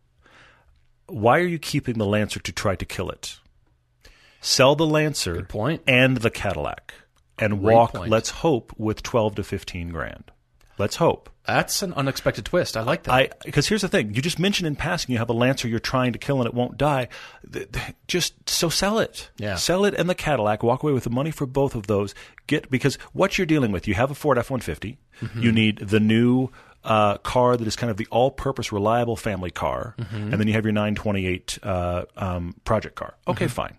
[1.09, 3.39] Why are you keeping the Lancer to try to kill it?
[4.41, 5.83] Sell the Lancer point.
[5.87, 6.95] and the Cadillac,
[7.39, 7.93] and Great walk.
[7.95, 8.11] point.
[8.11, 10.31] Let's hope with twelve to fifteen grand.
[10.79, 11.31] Let's hope.
[11.47, 12.77] That's an unexpected twist.
[12.77, 13.43] I like that.
[13.45, 16.13] Because here's the thing: you just mentioned in passing you have a lancer you're trying
[16.13, 17.09] to kill and it won't die.
[18.09, 19.55] Just so sell it, Yeah.
[19.57, 20.63] sell it and the Cadillac.
[20.63, 22.15] Walk away with the money for both of those.
[22.47, 24.97] Get because what you're dealing with, you have a Ford F150.
[25.23, 25.43] Mm-hmm.
[25.43, 26.51] You need the new.
[26.85, 30.15] Uh, car that is kind of the all-purpose, reliable family car, Mm-hmm.
[30.31, 33.17] and then you have your 928 uh, um, project car.
[33.23, 33.31] Mm-hmm.
[33.33, 33.77] Okay, fine.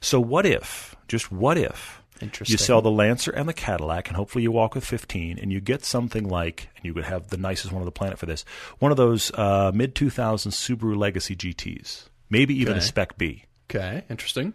[0.00, 2.52] So what if, just what if, Interesting.
[2.52, 5.60] you sell the Lancer and the Cadillac, and hopefully you walk with 15, and you
[5.60, 8.44] get something like, and you would have the nicest one on the planet for this,
[8.78, 13.44] one of those uh, mid 2000s Subaru Legacy GTs, maybe even a Spec B.
[13.70, 14.54] okay, interesting.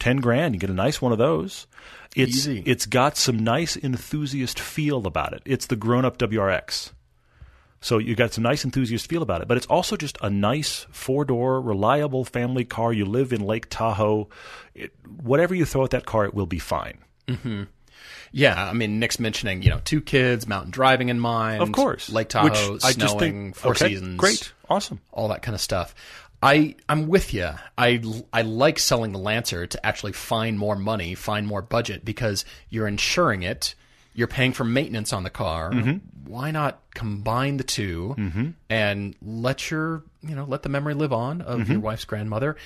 [0.00, 1.66] 10 grand, you get a nice one of those.
[2.16, 2.62] It's, Easy.
[2.66, 5.42] It's got some nice enthusiast feel about it.
[5.44, 6.92] It's the grown up WRX.
[7.84, 10.86] So you got some nice enthusiast feel about it, but it's also just a nice
[10.90, 12.94] four door, reliable family car.
[12.94, 14.30] You live in Lake Tahoe.
[14.74, 16.96] It, whatever you throw at that car, it will be fine.
[17.28, 17.64] Mm-hmm.
[18.32, 22.08] Yeah, I mean, Nick's mentioning you know two kids, mountain driving in mind, Of course.
[22.08, 24.52] Lake Tahoe, Which I snowing, just think, Four okay, Seasons, Great.
[24.70, 25.00] Awesome.
[25.12, 25.94] all that kind of stuff.
[26.42, 27.50] I I'm with you.
[27.76, 32.46] I I like selling the Lancer to actually find more money, find more budget because
[32.70, 33.74] you're insuring it,
[34.14, 35.70] you're paying for maintenance on the car.
[35.70, 36.30] Mm-hmm.
[36.30, 41.42] Why not combine the 2 and let your you know let the memory live on
[41.42, 41.72] of Mm-hmm.
[41.72, 42.56] your wife's grandmother?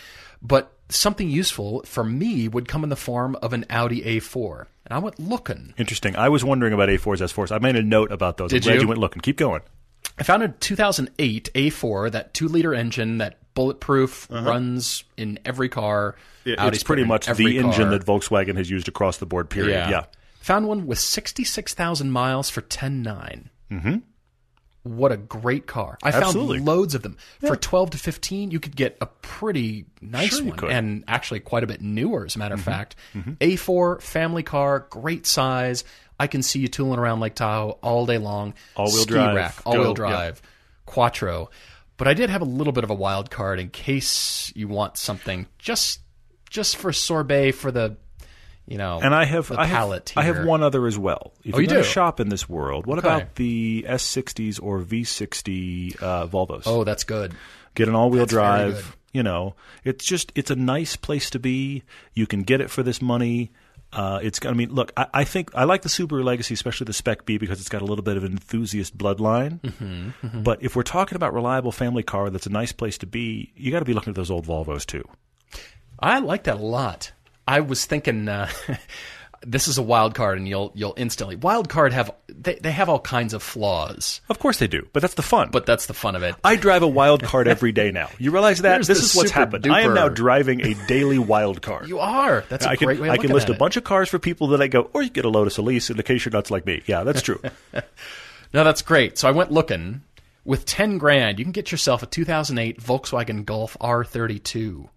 [0.40, 4.94] But something useful for me would come in the form of an Audi A4, and
[4.94, 5.74] I went looking.
[5.76, 6.14] Interesting.
[6.16, 7.50] I was wondering about A4s, S4s.
[7.50, 8.50] I made a note about those.
[8.50, 8.80] Did I'm glad you?
[8.82, 9.20] you went looking.
[9.20, 9.62] Keep going.
[10.18, 16.14] I found a 2008 A4, that two liter engine, that bulletproof, runs in every car.
[16.44, 19.72] It's pretty much the engine that Volkswagen has used across the board, period.
[19.74, 19.90] Yeah.
[19.90, 20.04] Yeah.
[20.48, 23.48] Found one with 66,000 miles for 10.9.
[23.70, 23.96] Mm-hmm.
[24.82, 25.98] What a great car.
[26.02, 26.56] I Absolutely.
[26.56, 27.18] found loads of them.
[27.40, 30.56] For 12 to 15, you could get a pretty nice Sure one.
[30.56, 30.70] Mm-hmm.
[30.70, 32.96] and actually quite a bit newer as a matter of fact.
[33.14, 35.84] A4 family car, great size.
[36.18, 38.54] I can see you tooling around Lake Tahoe all day long.
[38.74, 39.36] All-wheel Ski drive.
[39.36, 39.96] rack, all-wheel Yep.
[39.96, 40.42] drive,
[40.86, 41.50] Quattro.
[41.98, 44.96] But I did have a little bit of a wild card in case you want
[44.96, 46.00] something just
[46.48, 47.98] just for sorbet for the
[48.68, 51.32] you know And I have, I have, I have one other as well.
[51.44, 51.82] If Oh, you're you do?
[51.82, 53.08] shop in this world, what Okay.
[53.08, 56.62] about the S60s or V60 uh, Volvos?
[56.66, 57.34] Oh, that's good.
[57.74, 58.96] Get an all-wheel That's drive.
[59.12, 59.54] You know,
[59.84, 61.82] it's just it's a nice place to be.
[62.12, 63.50] You can get it for this money.
[63.90, 64.44] Uh, it's.
[64.44, 67.38] I mean, look, I, I think I like the Subaru Legacy, especially the Spec B,
[67.38, 69.60] because it's got a little bit of an enthusiast bloodline.
[69.62, 73.50] Mm-hmm, But if we're talking about reliable family car, that's a nice place to be.
[73.56, 75.04] You got to be looking at those old Volvos too.
[75.98, 77.12] I like that a lot.
[77.48, 78.48] I was thinking uh,
[79.46, 82.88] this is a wild card, and you'll you'll instantly wild card have they, they have
[82.88, 85.48] all kinds of flaws, Of course they do, but that's the fun.
[85.50, 86.34] but that's the fun of it.
[86.44, 88.10] I drive a wild card every day now.
[88.18, 89.66] You realize that There's this is what's happened.
[89.66, 91.88] I am now driving a daily wild card.
[91.88, 92.44] you are.
[92.48, 93.08] That's a I can great way.
[93.08, 93.58] Of I can list a it.
[93.58, 95.96] bunch of cars for people that I go, or you get a Lotus Elise in
[96.02, 96.82] case you're nuts like me.
[96.86, 97.40] Yeah, that's true.
[98.54, 99.18] No, that's great.
[99.18, 100.00] So I went looking.
[100.44, 104.88] With ten grand, you can get yourself a 2008 Volkswagen Golf R32.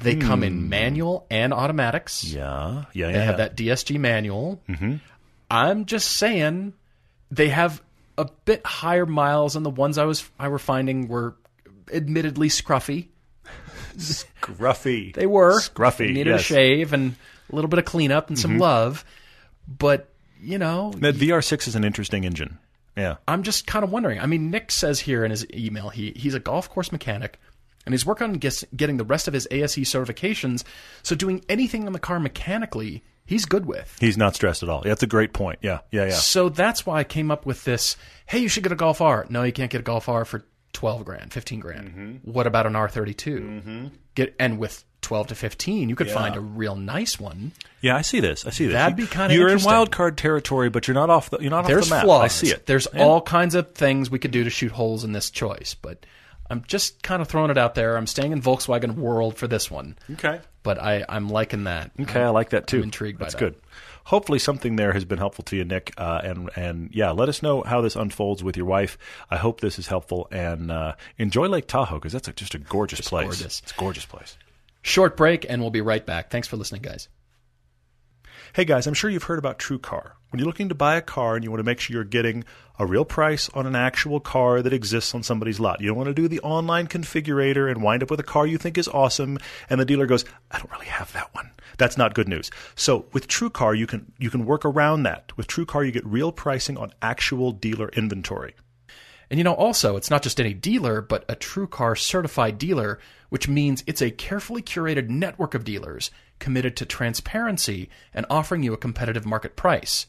[0.00, 2.22] They come in manual and automatics.
[2.24, 3.22] yeah, yeah, They yeah.
[3.24, 4.60] have that DSG manual.
[4.68, 4.96] Mm-hmm.
[5.50, 6.74] I'm just saying
[7.30, 7.82] they have
[8.16, 11.34] a bit higher miles than the ones I was I were finding were
[11.92, 13.08] admittedly scruffy.
[13.96, 15.12] Scruffy.
[15.14, 16.40] They were Scruffy, Needed yes.
[16.40, 17.14] a shave and
[17.50, 19.04] a little bit of cleanup and some love,
[19.66, 20.08] but
[20.40, 22.58] you know, That VR6 is an interesting engine.
[22.96, 23.16] Yeah.
[23.26, 24.20] I'm just kind of wondering.
[24.20, 27.40] I mean, Nick says here in his email he he's a golf course mechanic
[27.88, 30.62] and he's working on gets, getting the rest of his ASE certifications.
[31.02, 33.96] So doing anything on the car mechanically, he's good with.
[33.98, 34.82] He's not stressed at all.
[34.82, 35.60] That's a great point.
[35.62, 36.10] Yeah, yeah, yeah.
[36.12, 37.96] So that's why I came up with this.
[38.26, 39.24] Hey, you should get a Golf R.
[39.30, 41.88] No, you can't get a Golf R for twelve grand, fifteen grand.
[41.88, 42.30] Mm-hmm.
[42.30, 46.40] What about an R 32 Get and with twelve to fifteen, you could find a
[46.40, 47.52] real nice one.
[47.80, 48.44] Yeah, I see this.
[48.44, 48.74] I see this.
[48.74, 51.66] That'd be kinda You're in wild card territory, but you're not off the you're not
[51.66, 52.04] There's off the map.
[52.04, 52.24] flaws.
[52.24, 52.66] I see it.
[52.66, 56.04] There's all kinds of things we could do to shoot holes in this choice, but
[56.50, 57.96] I'm just kind of throwing it out there.
[57.96, 60.40] I'm staying in Volkswagen world for this one, Okay.
[60.62, 61.90] but I I'm liking that.
[62.00, 62.78] Okay, I like that too.
[62.78, 63.40] I'm intrigued by That's that.
[63.40, 63.54] good.
[64.04, 65.92] Hopefully, something there has been helpful to you, Nick.
[65.98, 68.96] Uh, and and yeah, let us know how this unfolds with your wife.
[69.30, 70.26] I hope this is helpful.
[70.30, 73.24] And uh, enjoy Lake Tahoe because that's a, just a gorgeous place.
[73.26, 73.60] gorgeous.
[73.60, 74.38] It's a gorgeous place.
[74.80, 76.30] Short break, and we'll be right back.
[76.30, 77.08] Thanks for listening, guys.
[78.54, 80.12] Hey guys, I'm sure you've heard about TrueCar.
[80.30, 82.44] When you're looking to buy a car and you want to make sure you're getting
[82.78, 86.08] a real price on an actual car that exists on somebody's lot, you don't want
[86.08, 89.38] to do the online configurator and wind up with a car you think is awesome
[89.68, 92.50] and the dealer goes, "I don't really have that one." That's not good news.
[92.74, 95.36] So with TrueCar, you can you can work around that.
[95.36, 98.54] With TrueCar, you get real pricing on actual dealer inventory.
[99.30, 103.48] And you know, also, it's not just any dealer, but a TrueCar certified dealer, which
[103.48, 108.78] means it's a carefully curated network of dealers committed to transparency and offering you a
[108.78, 110.06] competitive market price.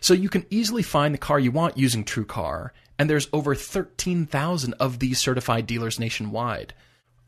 [0.00, 4.74] So you can easily find the car you want using TrueCar, and there's over 13,000
[4.74, 6.74] of these certified dealers nationwide.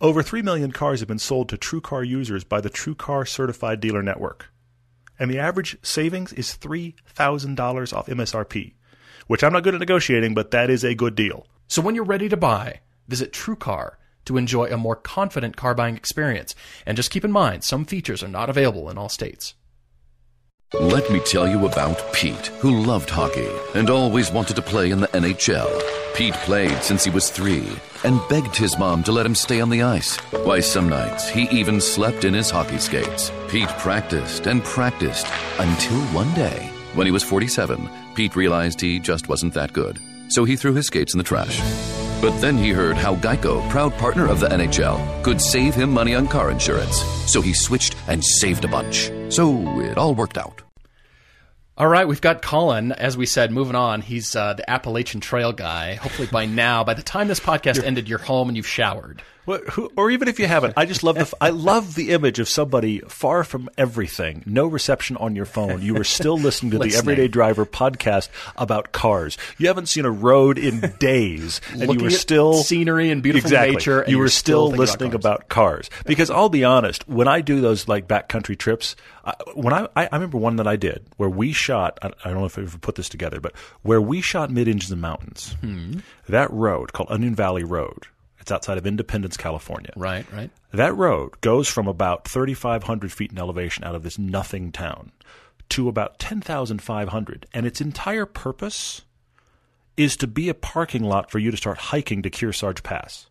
[0.01, 4.03] Over 3 million cars have been sold to TrueCar users by the TrueCar Certified Dealer
[4.03, 4.47] Network.
[5.19, 8.75] And the average savings is $3,000 off MSRP,
[9.27, 11.47] which I'm not good at negotiating, but that is a good deal.
[11.67, 13.95] So when you're ready to buy, visit TrueCar
[14.29, 16.55] to enjoy a more confident car buying experience.
[16.87, 19.55] And just keep in mind, some features are not available in all states.
[20.75, 25.01] Let me tell you about Pete, who loved hockey and always wanted to play in
[25.01, 25.67] the NHL.
[26.15, 27.67] Pete played since he was three
[28.05, 30.17] and begged his mom to let him stay on the ice.
[30.45, 33.33] Why, some nights he even slept in his hockey skates.
[33.49, 35.27] Pete practiced and practiced
[35.59, 39.99] until one day, when he was 47, Pete realized he just wasn't that good.
[40.29, 41.98] So he threw his skates in the trash.
[42.21, 46.15] But then he heard how Geico, proud partner of the NHL, could save him money
[46.15, 46.97] on car insurance.
[47.31, 49.11] So he switched and saved a bunch.
[49.29, 50.63] So it all worked out.
[51.77, 52.91] All right, we've got Colin.
[52.91, 54.01] As we said, moving on.
[54.01, 55.95] He's uh, the Appalachian Trail guy.
[55.95, 59.23] Hopefully, by now, by the time this podcast ended, you're home and you've showered.
[59.73, 62.49] Who, or even if you haven't, I just love the I love the image of
[62.49, 65.81] somebody far from everything, no reception on your phone.
[65.81, 69.39] You were still listening to the Everyday Driver podcast about cars.
[69.57, 73.47] You haven't seen a road in days, and you were at still scenery and beautiful
[73.47, 73.77] exactly.
[73.77, 75.21] nature, and you were still still thinking about listening cars.
[75.21, 75.91] about cars.
[76.07, 80.09] Because I'll be honest, when I do those like backcountry trips, I, when I, I
[80.13, 81.99] remember one that I did where we shot.
[82.03, 84.69] I, I don't know if I ever put this together, but where we shot mid
[84.69, 85.57] engines and mountains.
[85.61, 85.99] Hmm.
[86.29, 88.07] That road called Onion Valley Road.
[88.49, 89.93] It's outside of Independence, California.
[89.95, 90.49] Right, right.
[90.73, 95.13] That road goes from about 3,500 feet in elevation out of this nothing town
[95.69, 97.45] to about 10,500.
[97.53, 99.03] And its entire purpose
[99.99, 103.27] is to be a parking lot for you to start hiking to Kearsarge Pass.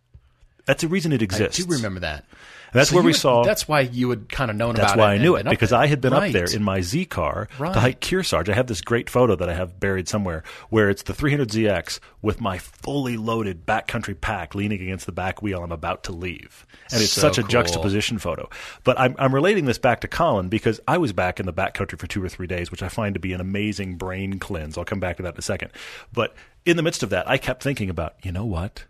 [0.66, 1.60] That's the reason it exists.
[1.60, 2.24] I do remember that.
[2.68, 3.44] And that's So where we would- saw.
[3.44, 4.88] That's why you had kind of known about it.
[4.88, 5.14] That's why.
[5.14, 5.72] I knew it because.
[5.72, 6.28] I had been Right.
[6.28, 7.74] up there in my Z car Right.
[7.74, 8.50] to hike Kearsarge.
[8.50, 12.42] I have this great photo that I have buried somewhere where it's the 300ZX with
[12.42, 15.64] my fully loaded backcountry pack leaning against the back wheel.
[15.64, 17.50] I'm about to leave, and it's So such a cool.
[17.50, 18.50] juxtaposition photo.
[18.84, 22.00] But I'm, I'm relating this back to Colin because I was back in the backcountry
[22.00, 24.78] for two or three days, which I find to be an amazing brain cleanse.
[24.78, 25.72] I'll come back to that in a second.
[26.12, 26.34] But
[26.66, 28.86] in the midst of that, I kept thinking about, you know what?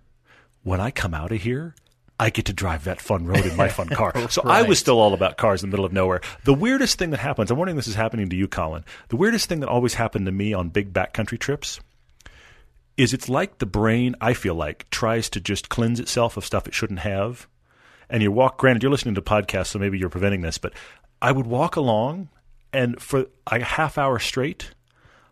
[0.64, 1.76] When I come out of here.
[2.20, 4.14] I get to drive that fun road in my fun car.
[4.30, 6.22] So I was still all about cars in the middle of nowhere.
[6.44, 8.84] The weirdest thing that happens, I'm wondering if this is happening to you, Colin.
[9.10, 11.80] The weirdest thing that always happened to me on big backcountry trips
[12.98, 16.68] is it's like the brain, I feel like, tries to just cleanse itself of stuff
[16.68, 17.48] it shouldn't have.
[18.10, 20.74] And you walk, granted, you're listening to podcasts, so maybe you're preventing this, but
[21.22, 22.30] I would walk along
[22.74, 24.72] and for a half hour straight,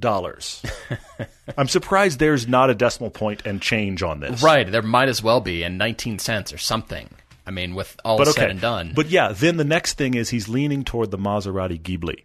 [0.00, 1.28] $72,741.
[1.58, 4.42] I'm surprised there's not a decimal point and change on this.
[4.42, 4.70] Right.
[4.70, 7.08] There might as well be, and 19 cents or something.
[7.46, 8.42] I mean, with all But okay.
[8.42, 8.92] said and done.
[8.94, 12.24] But yeah, then the next thing is he's leaning toward the Maserati Ghibli.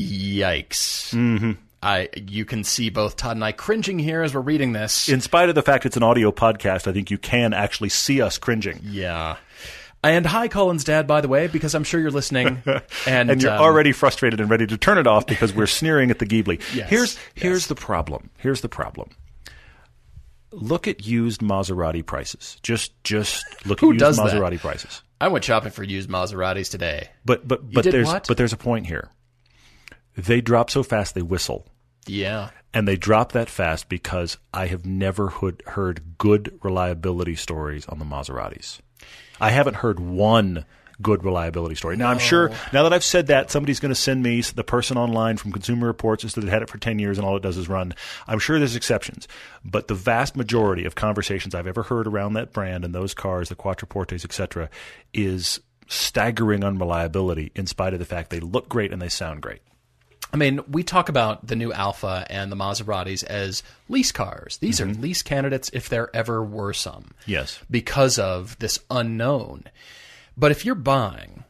[0.00, 1.14] Yikes.
[1.14, 1.52] Mm-hmm.
[1.82, 5.08] I, you can see both Todd and I cringing here as we're reading this.
[5.08, 8.22] In spite of the fact it's an audio podcast, I think you can actually see
[8.22, 8.80] us cringing.
[8.82, 9.36] yeah.
[10.04, 12.62] And hi, Colin's dad, by the way, because I'm sure you're listening.
[13.06, 16.10] And, and you're um, already frustrated and ready to turn it off because we're sneering
[16.10, 16.60] at the Ghibli.
[16.74, 17.66] Yes, here's here's yes.
[17.66, 18.30] the problem.
[18.38, 19.10] Here's the problem.
[20.50, 22.56] Look at used Maserati prices.
[22.62, 24.26] Just just look Who at used does that?
[24.26, 25.02] Maserati prices.
[25.20, 27.08] I went shopping for used Maseratis today.
[27.24, 28.26] But but but did there's what?
[28.26, 29.10] but there's a point here.
[30.16, 31.66] They drop so fast they whistle.
[32.06, 32.50] Yeah.
[32.72, 37.98] And they drop that fast because I have never heard, heard good reliability stories on
[37.98, 38.80] the Maseratis.
[39.40, 40.64] I haven't heard one
[41.02, 41.96] good reliability story.
[41.96, 44.96] Now, I'm sure, now that I've said that, somebody's going to send me the person
[44.96, 47.56] online from Consumer Reports is that had it for 10 years and all it does
[47.56, 47.94] is run.
[48.26, 49.26] I'm sure there's exceptions.
[49.64, 53.48] But the vast majority of conversations I've ever heard around that brand and those cars,
[53.48, 54.70] the Quattroportes, et cetera,
[55.12, 59.60] is staggering unreliability in spite of the fact they look great and they sound great.
[60.34, 64.56] I mean, we talk about the new Alfa and the Maseratis as lease cars.
[64.58, 64.90] These Mm-hmm.
[64.90, 67.12] are lease candidates if there ever were some.
[67.24, 67.60] Yes.
[67.70, 69.64] Because of this unknown.
[70.36, 71.44] But if you're buying,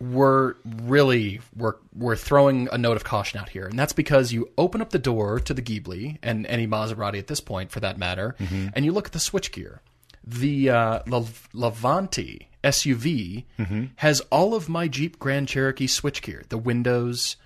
[0.00, 4.48] we're really we're we're throwing a note of caution out here, and that's because you
[4.58, 7.98] open up the door to the Ghibli and any Maserati at this point, for that
[7.98, 8.68] matter, Mm-hmm.
[8.74, 9.78] and you look at the switchgear.
[10.26, 13.84] The uh, Lev- Levante SUV Mm-hmm.
[13.96, 17.36] has all of my Jeep Grand Cherokee switchgear, the windows,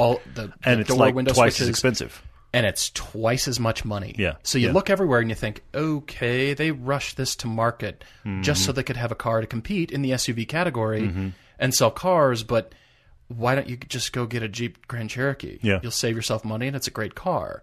[0.00, 2.22] all the, And the it's door like window twice switches, as expensive.
[2.52, 4.14] and it's twice as much money.
[4.18, 4.72] Yeah, So you yeah.
[4.72, 8.42] look everywhere and you think, okay, they rushed this to market Mm-hmm.
[8.42, 11.90] just so they could have a car to compete in the SUV category and sell
[11.90, 12.74] cars, but
[13.28, 15.58] why don't you just go get a Jeep Grand Cherokee?
[15.62, 15.78] Yeah.
[15.82, 17.62] You'll save yourself money and it's a great car.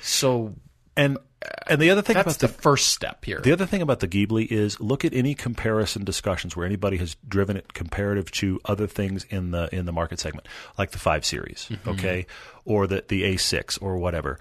[0.00, 0.54] So
[0.96, 1.18] And
[1.66, 3.40] and the other thing that's about the the first step here.
[3.40, 7.16] The other thing about the Ghibli is look at any comparison discussions where anybody has
[7.26, 11.24] driven it comparative to other things in the in the market segment, like the five
[11.24, 11.88] series, Mm-hmm.
[11.90, 12.26] okay,
[12.64, 14.38] or the the A6 or whatever.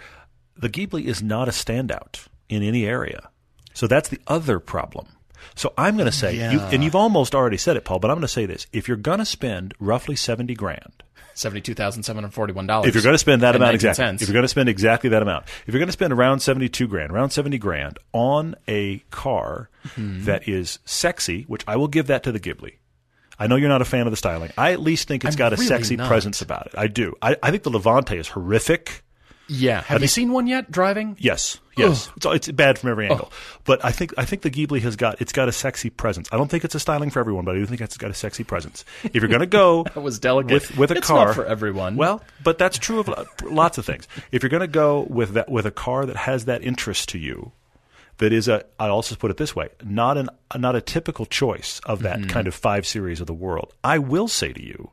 [0.58, 3.30] The Ghibli is not a standout in any area,
[3.74, 5.08] so that's the other problem.
[5.56, 8.16] So I'm going to say, you, and you've almost already said it, Paul, but I'm
[8.16, 11.04] going to say this: if you're going to spend roughly seventy grand,
[11.36, 12.90] Seventy-two thousand seven hundred forty-one dollars.
[12.90, 14.22] if you're going to spend that amount exactly, cents.
[14.22, 16.88] if you're going to spend exactly that amount, if you're going to spend around seventy-two
[16.88, 20.26] grand, around seventy grand on a car Mm-hmm.
[20.26, 22.74] that is sexy, which I will give that to the Ghibli.
[23.40, 24.52] I know you're not a fan of the styling.
[24.58, 26.10] I at least think it's I'm got a really sexy not.
[26.10, 26.74] presence about it.
[26.78, 27.16] I do.
[27.22, 29.04] I, I think the Levante is horrific.
[29.50, 31.18] Yeah, have you seen one yet driving?
[31.20, 33.32] Yes, yes, it's, it's bad from every angle.
[33.66, 36.30] But I think I think the Ghibli has got it's got a sexy presence.
[36.32, 38.14] I don't think it's a styling for everyone, but I do think it's got a
[38.14, 38.86] sexy presence.
[39.04, 40.52] If you're going to go That was delicate.
[40.54, 41.96] with with a It's car not for everyone.
[41.96, 43.10] Well, but that's true of
[43.44, 44.08] lots of things.
[44.32, 47.18] If you're going to go with that with a car that has that interest to
[47.18, 47.52] you,
[48.18, 51.80] that is a I also put it this way, not an not a typical choice
[51.86, 52.30] of that Mm-hmm.
[52.30, 53.74] kind of five series of the world.
[53.84, 54.92] I will say to you.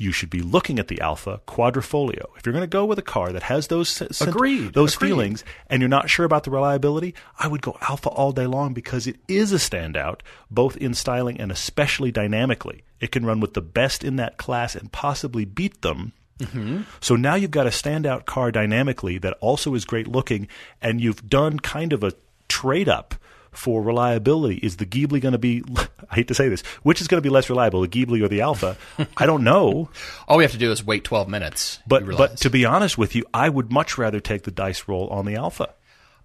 [0.00, 2.26] You should be looking at the Alfa Quadrifoglio.
[2.36, 5.08] If you're going to go with a car that has those Agreed, those agreed.
[5.08, 8.74] feelings, and you're not sure about the reliability, I would go Alfa all day long
[8.74, 12.84] because it is a standout, both in styling and especially dynamically.
[13.00, 16.12] It can run with the best in that class and possibly beat them.
[16.38, 16.82] Mm-hmm.
[17.00, 20.46] So now you've got a standout car dynamically that also is great looking,
[20.80, 22.12] and you've done kind of a
[22.46, 23.16] trade up
[23.58, 24.56] for reliability.
[24.56, 25.64] Is the Ghibli going to be?
[26.10, 28.28] I hate to say this, which is going to be less reliable, the Ghibli or
[28.28, 28.76] the Alfa?
[29.16, 29.90] I don't know.
[30.28, 31.80] All we have to do is wait 12 minutes.
[31.86, 35.08] But but to be honest with you, I would much rather take the dice roll
[35.08, 35.74] on the Alfa.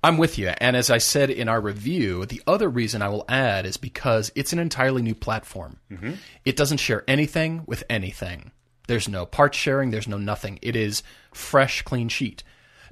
[0.04, 0.50] I'm with you.
[0.58, 4.32] And as I said in our review, the other reason I will add is because
[4.36, 5.80] it's an entirely new platform.
[5.90, 6.14] Mm-hmm.
[6.44, 8.52] It doesn't share anything with anything.
[8.88, 10.60] There's no part sharing, there's no nothing.
[10.62, 12.44] It is fresh, clean sheet.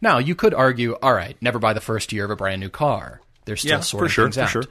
[0.01, 2.69] Now, you could argue, all right, never buy the first year of a brand new
[2.69, 3.21] car.
[3.45, 4.49] They're still Yeah, sorting sure, things for out.
[4.49, 4.63] sure.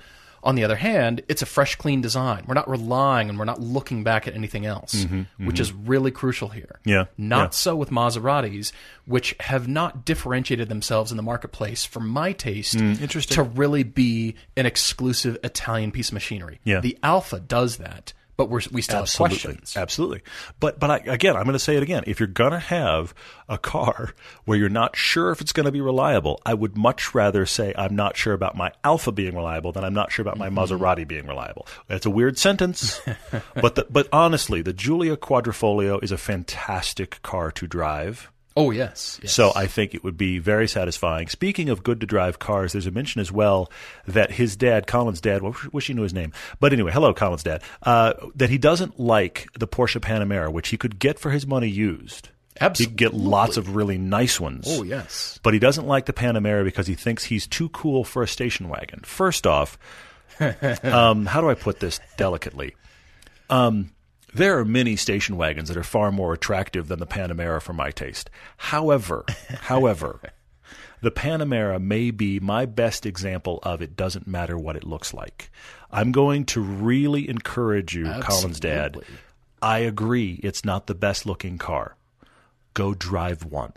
[0.42, 2.44] On the other hand, it's a fresh, clean design.
[2.46, 5.04] We're not relying and we're not looking back at anything else,
[5.36, 6.78] which is really crucial here.
[6.80, 7.50] Mm-hmm, Yeah, Not yeah.
[7.50, 8.72] so with Maseratis,
[9.04, 13.34] which have not differentiated themselves in the marketplace, for my taste, Mm, interesting.
[13.34, 16.58] to really be an exclusive Italian piece of machinery.
[16.64, 16.80] Yeah.
[16.80, 19.76] The Alfa does that, but we're, we still Absolutely, have questions.
[19.76, 20.22] absolutely.
[20.60, 22.04] But but I, again, I'm going to say it again.
[22.06, 23.12] If you're going to have
[23.50, 24.14] a car
[24.46, 27.74] where you're not sure if it's going to be reliable, I would much rather say
[27.76, 30.58] I'm not sure about my Alfa being reliable than I'm not sure about my Mm-hmm.
[30.58, 31.66] Maserati being reliable.
[31.86, 32.98] That's a weird sentence,
[33.54, 38.30] but the, but honestly, the Giulia Quadrifoglio is a fantastic car to drive.
[38.56, 39.32] Oh yes, yes.
[39.32, 41.28] So I think it would be very satisfying.
[41.28, 43.70] Speaking of good to drive cars, there's a mention as well
[44.06, 47.44] that his dad, Colin's dad, well, wish he knew his name, but anyway, hello, Colin's
[47.44, 51.46] dad, uh, that he doesn't like the Porsche Panamera, which he could get for his
[51.46, 52.30] money used.
[52.76, 54.66] He could get lots of really nice ones.
[54.68, 55.38] Oh yes.
[55.42, 58.68] But he doesn't like the Panamera because he thinks he's too cool for a station
[58.68, 59.00] wagon.
[59.04, 59.78] First off,
[60.82, 62.74] um, how do I put this delicately?
[63.48, 63.92] Um,
[64.32, 67.90] there are many station wagons that are far more attractive than the Panamera for my
[67.90, 68.30] taste.
[68.56, 69.24] However,
[69.62, 70.20] however,
[71.00, 75.50] the Panamera may be my best example of it doesn't matter what it looks like.
[75.90, 78.98] I'm going to really encourage you, Colin's dad.
[79.62, 81.96] I agree it's not the best looking car.
[82.74, 83.72] Go drive one.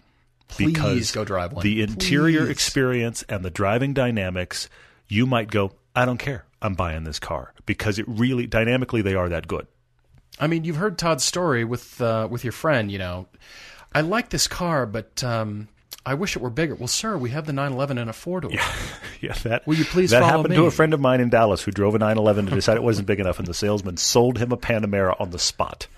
[0.47, 1.63] Please go drive one.
[1.63, 2.51] The interior Please.
[2.51, 4.69] experience and the driving dynamics,
[5.07, 6.45] you might go, I don't care.
[6.61, 9.67] I'm buying this car because it really dynamically they are that good.
[10.39, 12.91] I mean, you've heard Todd's story with uh, with your friend.
[12.91, 13.27] You know,
[13.93, 15.67] I like this car, but um,
[16.05, 16.75] I wish it were bigger.
[16.75, 18.51] Well, sir, we have the 911 in a four door.
[19.21, 19.65] Yeah, that.
[19.65, 21.95] Will you please That follow happened to a friend of mine in Dallas who drove
[21.95, 25.15] a 911 and decided it wasn't big enough, and the salesman sold him a Panamera
[25.17, 25.87] on the spot.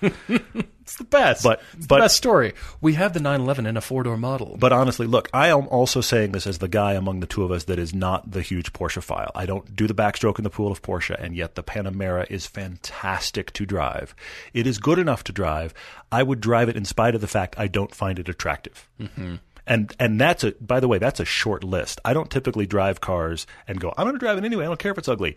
[0.86, 1.42] It's the best.
[1.42, 2.54] But- it's but- the best story.
[2.80, 4.56] We have the 911 in a four door model.
[4.60, 7.50] But honestly, look, I am also saying this as the guy among the two of
[7.50, 9.32] us that is not the huge Porsche file.
[9.34, 12.46] I don't do the backstroke in the pool of Porsche, and yet the Panamera is
[12.46, 14.14] fantastic to drive.
[14.54, 15.74] It is good enough to drive.
[16.12, 18.88] I would drive it in spite of the fact I don't find it attractive.
[19.00, 19.34] Mm-hmm.
[19.66, 22.00] And and that's a by the way that's a short list.
[22.04, 24.64] I don't typically drive cars and go I'm going to drive it anyway.
[24.64, 25.36] I don't care if it's ugly.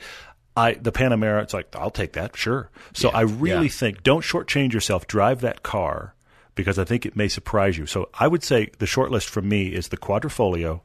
[0.56, 2.70] I the Panamera it's like I'll take that sure.
[2.94, 3.72] So I really yeah.
[3.72, 5.08] think don't shortchange yourself.
[5.08, 6.14] Drive that car
[6.54, 7.86] because I think it may surprise you.
[7.86, 10.82] So I would say the short list for me is the Quadrifoglio,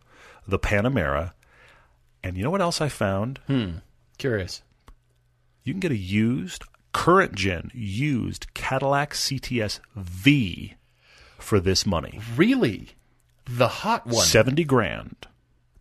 [0.47, 1.33] the Panamera,
[2.23, 3.39] and you know what else I found?
[3.47, 3.79] Hmm.
[4.17, 4.63] Curious.
[5.65, 10.75] You can get a used, current gen, used Cadillac CTS V
[11.39, 12.21] for this money.
[12.37, 12.91] Really?
[13.47, 14.25] The hot one.
[14.25, 15.17] 70 grand.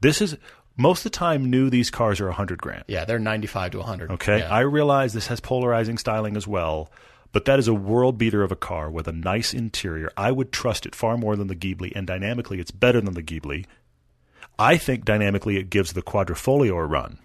[0.01, 0.37] This is
[0.75, 2.83] most of the time new these cars are 100 grand.
[2.87, 4.11] Yeah, they're 95 to 100.
[4.11, 4.53] Okay, Yeah.
[4.53, 6.91] I realize this has polarizing styling as well,
[7.31, 10.11] but that is a world beater of a car with a nice interior.
[10.17, 13.23] I would trust it far more than the Ghibli, and dynamically, it's better than the
[13.23, 13.65] Ghibli.
[14.59, 17.19] I think dynamically, it gives the Quadrifoglio a run.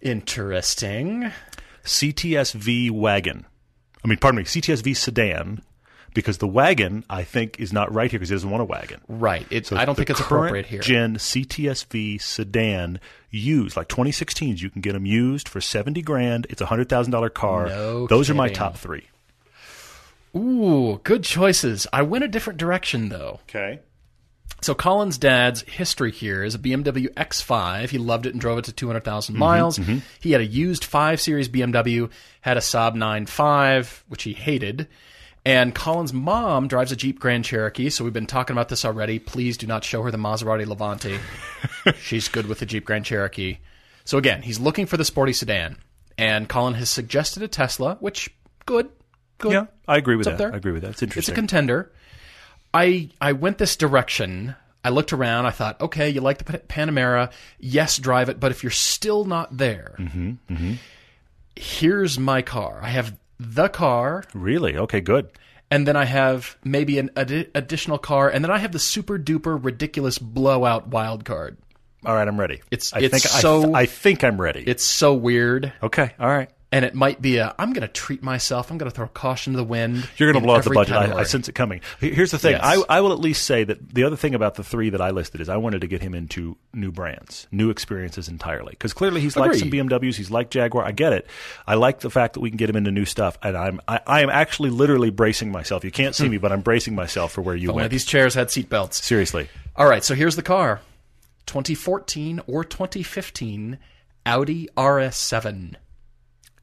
[0.00, 1.32] Interesting.
[1.84, 3.46] CTS-V wagon.
[4.04, 5.62] I mean, pardon me, CTS-V sedan,
[6.14, 9.00] because the wagon I think is not right here because he doesn't want a wagon.
[9.08, 9.46] Right.
[9.50, 10.80] It, So I don't think it's appropriate here.
[10.80, 13.00] Gen CTSV sedan
[13.30, 16.46] used, like 2016s, you can get them used for 70 grand.
[16.48, 17.66] It's a hundred thousand dollar car.
[17.66, 19.08] No Those are my top three.
[20.36, 21.86] Ooh, good choices.
[21.92, 23.40] I went a different direction though.
[23.48, 23.80] Okay.
[24.60, 27.90] So Colin's dad's history here is a BMW X5.
[27.90, 29.78] He loved it and drove it to 200,000 Mm-hmm, miles.
[30.20, 32.10] He had a used 5 Series BMW,
[32.40, 34.88] had a Saab 9.5, which he hated.
[35.46, 39.18] And Colin's mom drives a Jeep Grand Cherokee, so we've been talking about this already.
[39.18, 41.18] Please do not show her the Maserati Levante.
[42.00, 43.58] She's good with the Jeep Grand Cherokee.
[44.06, 45.76] So again, he's looking for the sporty sedan.
[46.16, 48.30] And Colin has suggested a Tesla, which
[48.66, 48.88] good.
[49.38, 49.52] Good.
[49.52, 50.54] Yeah, I agree with It's that.
[50.54, 50.92] I agree with that.
[50.92, 51.32] It's interesting.
[51.32, 51.92] It's a contender.
[52.72, 54.54] I I went this direction.
[54.84, 55.46] I looked around.
[55.46, 57.32] I thought, okay, you like the Panamera.
[57.58, 58.38] Yes, drive it.
[58.38, 60.74] But if you're still not there, Mm-hmm,
[61.56, 62.80] here's my car.
[62.82, 64.76] I have the car, really?
[64.76, 65.30] Okay, good.
[65.70, 69.18] and then I have maybe an addi- additional car, and then I have the super
[69.18, 71.56] duper ridiculous blowout wild card.
[72.06, 72.60] All right, I'm ready.
[72.70, 74.62] It's- I it's think I, so- th- I think I'm ready.
[74.66, 76.50] It's so weird, okay, all right.
[76.74, 77.54] And it might be a.
[77.56, 78.68] I'm going to treat myself.
[78.68, 80.08] I'm going to throw caution to the wind.
[80.16, 80.96] You're going to blow out the budget.
[80.96, 81.80] I, I sense it coming.
[82.00, 82.54] Here's the thing.
[82.54, 82.62] Yes.
[82.64, 85.10] I, I will at least say that the other thing about the three that I
[85.10, 88.70] listed is I wanted to get him into new brands, new experiences entirely.
[88.72, 90.16] Because clearly he's liked some BMWs.
[90.16, 90.84] He's liked Jaguar.
[90.84, 91.28] I get it.
[91.64, 93.38] I like the fact that we can get him into new stuff.
[93.40, 95.84] And I'm I, I am actually literally bracing myself.
[95.84, 96.32] You can't see hmm.
[96.32, 97.92] me, but I'm bracing myself for where you went.
[97.92, 98.94] these chairs had seatbelts.
[98.94, 99.48] Seriously.
[99.76, 100.80] All right, so here's the car
[101.46, 103.78] 2014 or 2015
[104.26, 105.76] Audi RS7.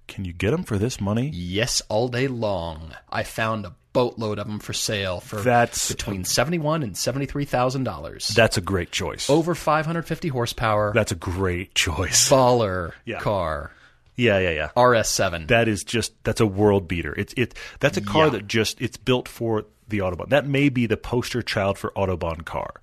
[0.08, 1.30] Can you get them for this money?
[1.34, 2.91] Yes, all day long.
[3.10, 7.84] I found a boatload of them for sale for That's- between seventy-one and seventy-three thousand
[7.86, 8.28] dollars.
[8.30, 9.30] That's a great choice.
[9.30, 10.91] Over 550 horsepower.
[10.93, 12.30] That's a great choice.
[12.30, 13.20] baller Yeah.
[13.20, 13.72] car.
[14.18, 14.70] Yeah, yeah, yeah.
[14.76, 15.47] RS7.
[15.47, 17.14] that is just that's a world beater.
[17.18, 18.32] It's it that's a car Yeah.
[18.32, 20.30] that just it's built for the autobahn.
[20.30, 22.74] That may be the poster child for autobahn car.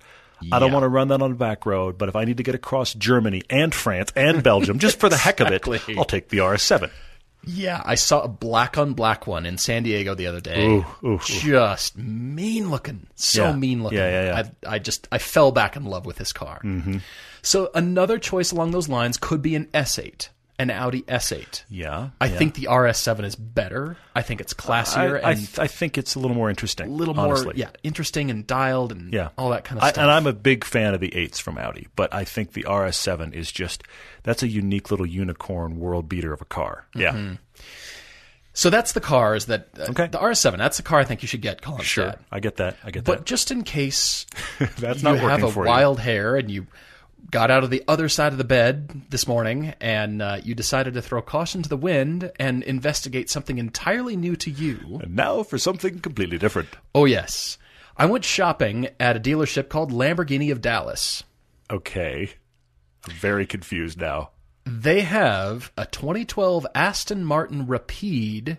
[0.53, 2.43] I don't want to run that on a back road, but if I need to
[2.43, 5.79] get across Germany and France and Belgium just for the heck of Exactly.
[5.93, 6.89] it, I'll take the RS7.
[7.51, 10.67] Yeah, I saw a black on black one in San Diego the other day.
[10.67, 11.19] Ooh, ooh, ooh.
[11.23, 13.55] Just mean looking, so Yeah.
[13.55, 13.97] mean looking.
[13.97, 14.43] Yeah, yeah, yeah.
[14.69, 16.61] I, I just I fell back in love with this car.
[16.63, 16.97] Mm-hmm.
[17.41, 20.29] So another choice along those lines could be an S8,
[20.59, 21.63] an Audi S8.
[21.69, 22.37] Yeah, I yeah.
[22.37, 23.97] think the RS7 is better.
[24.13, 26.87] I think it's classier I, I, th- I think it's a little more interesting.
[26.87, 27.45] a little honestly.
[27.45, 30.01] more, yeah, interesting and dialed and Yeah, all that kind of I, stuff.
[30.03, 33.33] And I'm a big fan of the eights from Audi, but I think the RS7
[33.33, 33.83] is just
[34.23, 36.85] that's a unique little unicorn world beater of a car.
[36.93, 37.33] Yeah, Mm-hmm.
[38.53, 40.07] so that's the cars that uh, Okay.
[40.07, 40.57] the RS7.
[40.57, 41.81] That's the car I think you should get, Colin.
[41.83, 42.15] sure.
[42.31, 42.75] I get that.
[42.83, 43.17] I get that.
[43.19, 44.25] But just in case
[44.59, 44.75] that.
[44.77, 46.67] That's you not have a wild hair and you
[47.31, 50.93] got out of the other side of the bed this morning and uh, you decided
[50.93, 54.99] to throw caution to the wind and investigate something entirely new to you.
[55.03, 56.69] And now for something completely different.
[56.93, 57.57] Oh yes,
[57.97, 61.23] I went shopping at a dealership called Lamborghini of Dallas.
[61.69, 62.31] Okay,
[63.07, 64.31] I'm very confused now.
[64.65, 68.57] They have a 2012 Aston Martin Rapide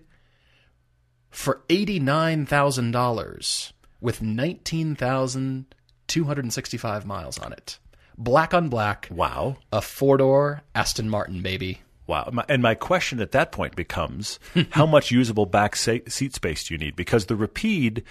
[1.31, 7.79] for $89,000 with 19,265 miles on it.
[8.21, 9.09] Black on black.
[9.11, 9.57] Wow.
[9.73, 11.81] A four door Aston Martin, baby.
[12.07, 12.31] Wow.
[12.49, 14.39] And my question at that point becomes
[14.71, 16.97] how much usable back sa- seat space do you need?
[16.97, 18.05] Because the Rapide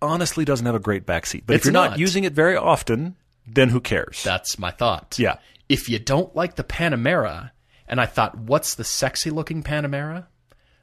[0.00, 1.44] honestly doesn't have a great back seat.
[1.44, 1.90] But if you're not.
[1.90, 1.98] not.
[1.98, 3.16] using it very often,
[3.46, 4.22] then who cares?
[4.22, 5.18] That's my thought.
[5.18, 5.38] Yeah.
[5.68, 7.50] If you don't like the Panamera,
[7.88, 10.26] and I thought, what's the sexy looking Panamera?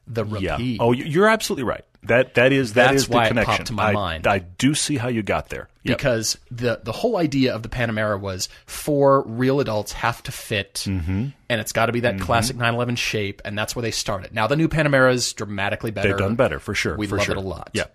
[0.10, 0.58] The yeah.
[0.80, 1.86] Oh, you- you're absolutely right.
[2.04, 3.56] That that is that That's is why the it connection.
[3.58, 4.26] popped to my I, mind.
[4.28, 5.68] I do see how you got there.
[5.84, 5.98] Yep.
[5.98, 10.76] because the the whole idea of the Panamera was four real adults have to fit,
[10.88, 11.28] Mm-hmm.
[11.50, 14.34] and it's got to be that classic 911 shape, and that's where they started.
[14.34, 16.10] Now the new Panamera is dramatically better.
[16.10, 16.96] They've done better for sure.
[16.98, 17.36] We for love sure.
[17.36, 17.70] it a lot.
[17.74, 17.86] Yeah.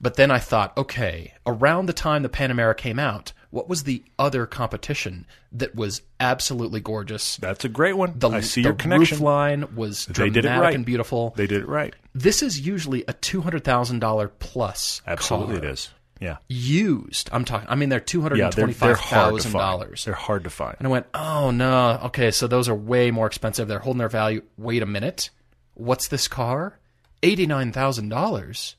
[0.00, 4.02] But then I thought, okay, around the time the Panamera came out, what was the
[4.18, 7.36] other competition that was absolutely gorgeous?
[7.36, 8.14] That's a great one.
[8.16, 9.16] The, I see the your connection.
[9.18, 10.74] roof line was They dramatic did it right.
[10.74, 11.34] and beautiful.
[11.36, 11.94] They did it right.
[12.14, 15.02] this is usually a two hundred thousand dollar plus.
[15.06, 15.64] Absolutely, car.
[15.66, 15.90] it is.
[16.20, 16.36] Yeah.
[16.48, 17.30] Used.
[17.32, 17.66] I'm talking.
[17.70, 19.62] I mean, they're two hundred and They're, twenty they're five hard to thousand find.
[19.62, 20.04] dollars.
[20.04, 20.76] They're hard to find.
[20.78, 23.68] And I went, oh no, okay, so those are way more expensive.
[23.68, 24.42] They're holding their value.
[24.58, 25.30] Wait a minute,
[25.74, 26.78] what's this car?
[27.22, 28.76] Eighty nine thousand dollars.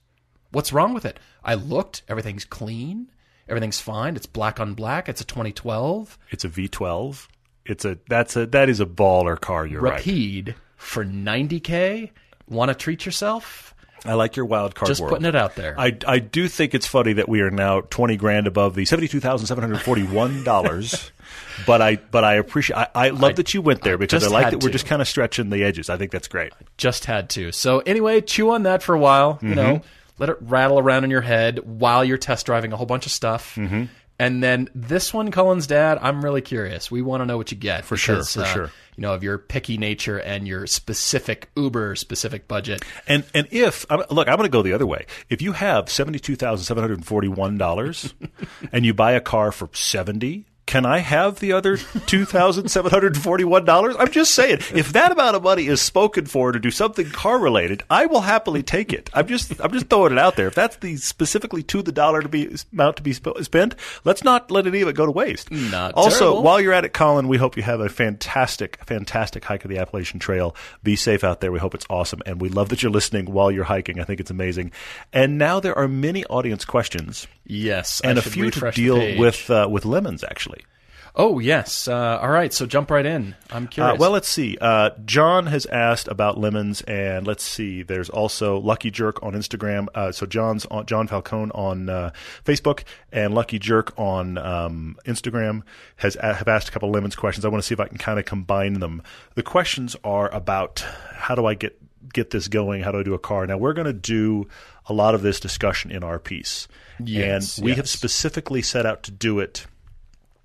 [0.52, 1.20] What's wrong with it?
[1.44, 2.04] I looked.
[2.08, 3.11] Everything's clean.
[3.52, 4.16] Everything's fine.
[4.16, 5.08] It's black on black.
[5.10, 7.28] It's a 2012 It's a V12.
[7.66, 9.68] It's a that's a that is a baller car.
[9.68, 9.98] You're right.
[10.04, 12.10] Rapide for 90k.
[12.48, 13.76] Want to treat yourself?
[14.04, 15.12] I like your wild card Just world.
[15.12, 15.80] putting it out there.
[15.80, 19.08] I, I do think it's funny that we are now twenty grand above the seventy
[19.08, 21.12] two thousand seven hundred forty one dollars.
[21.68, 24.50] but I but I appreciate I, I love that you went there because I like
[24.52, 25.88] that we're just kind of stretching the edges.
[25.88, 26.52] I think that's great.
[26.78, 27.52] just had to.
[27.52, 29.36] So anyway, chew on that for a while.
[29.36, 29.50] Mm-hmm.
[29.50, 29.82] You know,
[30.18, 33.12] let it rattle around in your head while you're test driving a whole bunch of
[33.12, 33.56] stuff.
[33.56, 33.86] Mm-hmm.
[34.22, 36.92] And then this one, Colin's dad, I'm really curious.
[36.92, 38.72] We want to know what you get for sure, for sure.
[38.96, 42.86] You know, of your picky nature and your specific Uber specific budget.
[43.08, 45.08] And and if look, I'm going to go the other way.
[45.30, 48.14] If you have seventy two thousand seven hundred forty one dollars,
[48.72, 50.46] and you buy a car for seventy.
[50.72, 53.94] Can I have the other two thousand seven hundred forty-one dollars?
[54.00, 57.84] I'm just saying, if that amount of money is spoken for to do something car-related,
[57.90, 59.10] I will happily take it.
[59.14, 60.48] I'm just, I'm just throwing it out there.
[60.48, 64.24] If that's the specifically to the dollar to be amount to be sp- spent, let's
[64.24, 65.52] not let any of it go to waste.
[65.52, 66.44] Not also, terrible.
[66.44, 69.78] while you're at it, Colin, we hope you have a fantastic, fantastic hike of the
[69.78, 70.56] Appalachian Trail.
[70.84, 71.52] Be safe out there.
[71.52, 74.00] We hope it's awesome, and we love that you're listening while you're hiking.
[74.00, 74.72] I think it's amazing.
[75.12, 79.50] And now there are many audience questions Yes, and I a few to deal with
[79.50, 80.61] uh, with lemons actually.
[81.16, 81.88] Oh yes.
[81.90, 82.54] Uh, all right.
[82.54, 83.36] So jump right in.
[83.50, 84.00] I'm Uh, curious.
[84.00, 84.58] well, let's see.
[84.62, 87.84] Uh, John has asked about lemons, and let's see.
[87.84, 89.88] There's also Lucky Jerk on Instagram.
[89.94, 92.12] Uh, so John's on, John Falcone on uh,
[92.46, 95.64] Facebook and Lucky Jerk on um, Instagram
[95.98, 97.44] has have asked a couple of lemons questions.
[97.44, 99.04] I want to see if I can kind of combine them.
[99.36, 101.78] The questions are about how do I get
[102.14, 102.84] get this going?
[102.84, 103.46] How do I do a car?
[103.46, 104.48] Now we're going to do
[104.88, 106.68] a lot of this discussion in our piece,
[107.04, 109.66] Yes, and we have specifically set out to do it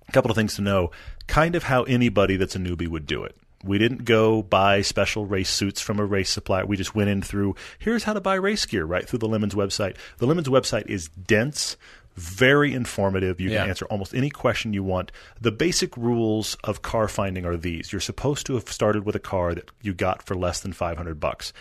[0.07, 0.91] a couple of things to know.
[1.27, 3.35] Kind of how anybody that's a newbie would do it.
[3.63, 6.65] We didn't go buy special race suits from a race supplier.
[6.65, 9.55] We just went in through here's how to buy race gear right through the lemons
[9.55, 9.95] website.
[10.19, 11.75] The lemons website is dense
[12.15, 13.39] very informative.
[13.39, 13.61] You Yeah.
[13.61, 15.11] can answer almost any question you want.
[15.41, 17.91] The basic rules of car finding are these.
[17.91, 21.19] You're supposed to have started with a car that you got for less than 500
[21.19, 21.53] bucks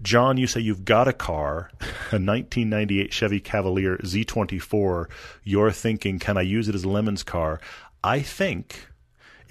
[0.00, 1.70] John, you say you've got a car,
[2.10, 5.08] a 1998 Chevy Cavalier Z24.
[5.44, 7.60] You're thinking, can I use it as a Lemons car?
[8.02, 8.88] I think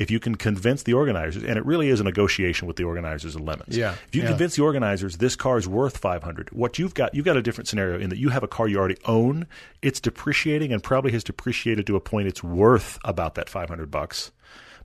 [0.02, 3.36] if you can convince the organizers, and it really is a negotiation with the organizers
[3.36, 3.78] of Lemons.
[3.78, 4.30] Yeah, If you yeah.
[4.30, 7.68] convince the organizers this car is worth 500, what you've got, you've got a different
[7.68, 9.46] scenario in that you have a car you already own.
[9.84, 14.32] It's depreciating and probably has depreciated to a point it's worth about that 500 bucks.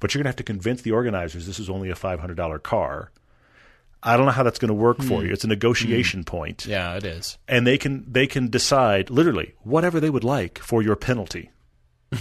[0.00, 3.10] But you're going to have to convince the organizers this is only a $500 car.
[4.06, 5.26] I don't know how that's going to work for hmm.
[5.26, 5.32] you.
[5.32, 6.24] It's a negotiation hmm.
[6.24, 7.38] point, Yeah, it is.
[7.48, 11.50] and they can they can decide literally whatever they would like for your penalty.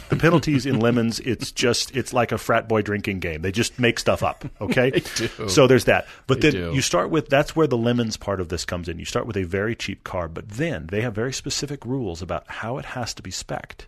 [0.09, 3.43] The penalties in lemons, it's just it's like a frat boy drinking game.
[3.43, 4.43] They just make stuff up.
[4.61, 5.47] Okay, do.
[5.47, 6.07] so there's that.
[6.25, 6.75] But They then do.
[6.75, 8.97] you start with that's where the lemons part of this comes in.
[8.97, 12.45] You start with a very cheap car, but then they have very specific rules about
[12.47, 13.85] how it has to be specced.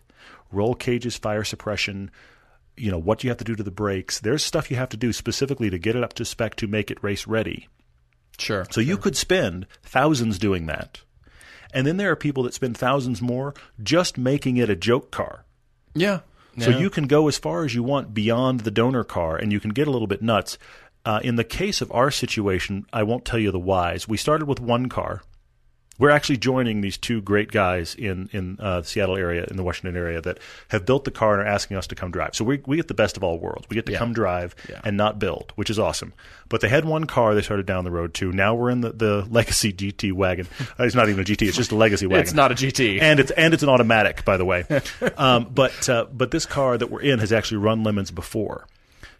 [0.52, 2.12] Roll cages, fire suppression,
[2.76, 4.20] you know what you have to do to the brakes.
[4.20, 6.92] There's stuff you have to do specifically to get it up to spec to make
[6.92, 7.66] it race ready.
[8.38, 8.66] Sure.
[8.70, 11.00] So you could spend thousands doing that.
[11.74, 15.44] And then there are people that spend thousands more just making it a joke car.
[15.94, 16.20] yeah.
[16.58, 16.78] So Yeah.
[16.78, 19.70] you can go as far as you want beyond the donor car, and you can
[19.70, 20.58] get a little bit nuts.
[21.04, 24.08] Uh, in the case of our situation, I won't tell you the whys.
[24.08, 25.22] We started with one car.
[25.98, 29.64] We're actually joining these two great guys in in uh, the Seattle area, in the
[29.64, 30.38] Washington area, that
[30.68, 32.36] have built the car and are asking us to come drive.
[32.36, 33.66] So we we get the best of all worlds.
[33.68, 33.98] We get to Yeah.
[33.98, 34.80] come drive Yeah.
[34.84, 36.12] and not build, which is awesome.
[36.48, 38.32] But they had one car they started down the road to.
[38.32, 40.46] Now we're in the, the Legacy GT wagon.
[40.78, 43.02] Uh, it's not even a GT; it's just a Legacy wagon It's not a GT.
[43.02, 44.64] and it's and it's an automatic, by the way.
[45.16, 48.66] um, but uh, but this car that we're in has actually run lemons before,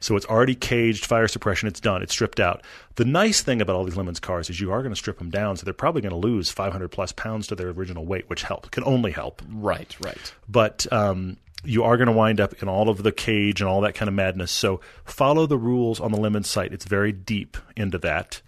[0.00, 1.68] so it's already caged, fire suppression.
[1.68, 2.02] It's done.
[2.02, 2.62] It's stripped out.
[2.96, 5.30] The nice thing about all these lemons cars is you are going to strip them
[5.30, 8.42] down, so they're probably going to lose 500 plus pounds to their original weight, which
[8.42, 9.42] help can only help.
[9.50, 10.34] right, right.
[10.48, 13.80] But um, you are going to wind up in all of the cage and all
[13.82, 14.52] that kind of madness.
[14.52, 16.72] So follow the rules on the lemon site.
[16.72, 18.40] It's very deep into that.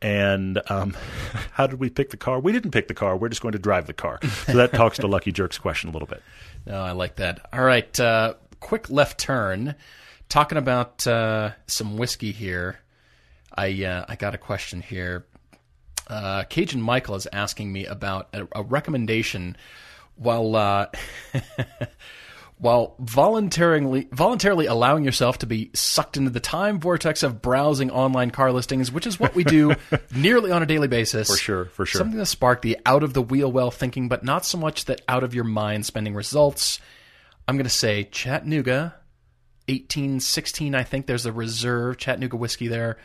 [0.00, 0.96] And um,
[1.52, 2.40] how did we pick the car?
[2.40, 3.16] We didn't pick the car.
[3.16, 4.20] We're just going to drive the car.
[4.46, 6.22] So that talks to Lucky Jerk's question a little bit.
[6.66, 7.46] No, I like that.
[7.52, 9.74] All right, uh, quick left turn.
[10.28, 12.78] Talking about uh, some whiskey here.
[13.56, 15.26] I uh, I got a question here.
[16.06, 19.56] Uh, Cajun Michael is asking me about a, a recommendation
[20.16, 20.86] while uh,
[22.58, 28.30] while voluntarily voluntarily allowing yourself to be sucked into the time vortex of browsing online
[28.30, 29.74] car listings, which is what we do
[30.14, 31.28] nearly on a daily basis.
[31.28, 31.98] For sure, for sure.
[31.98, 35.02] Something to spark the out of the wheel well thinking, but not so much that
[35.08, 36.80] out of your mind spending results.
[37.46, 38.94] I'm going to say Chattanooga,
[39.68, 40.74] 1816.
[40.74, 42.98] I think there's a reserve Chattanooga whiskey there,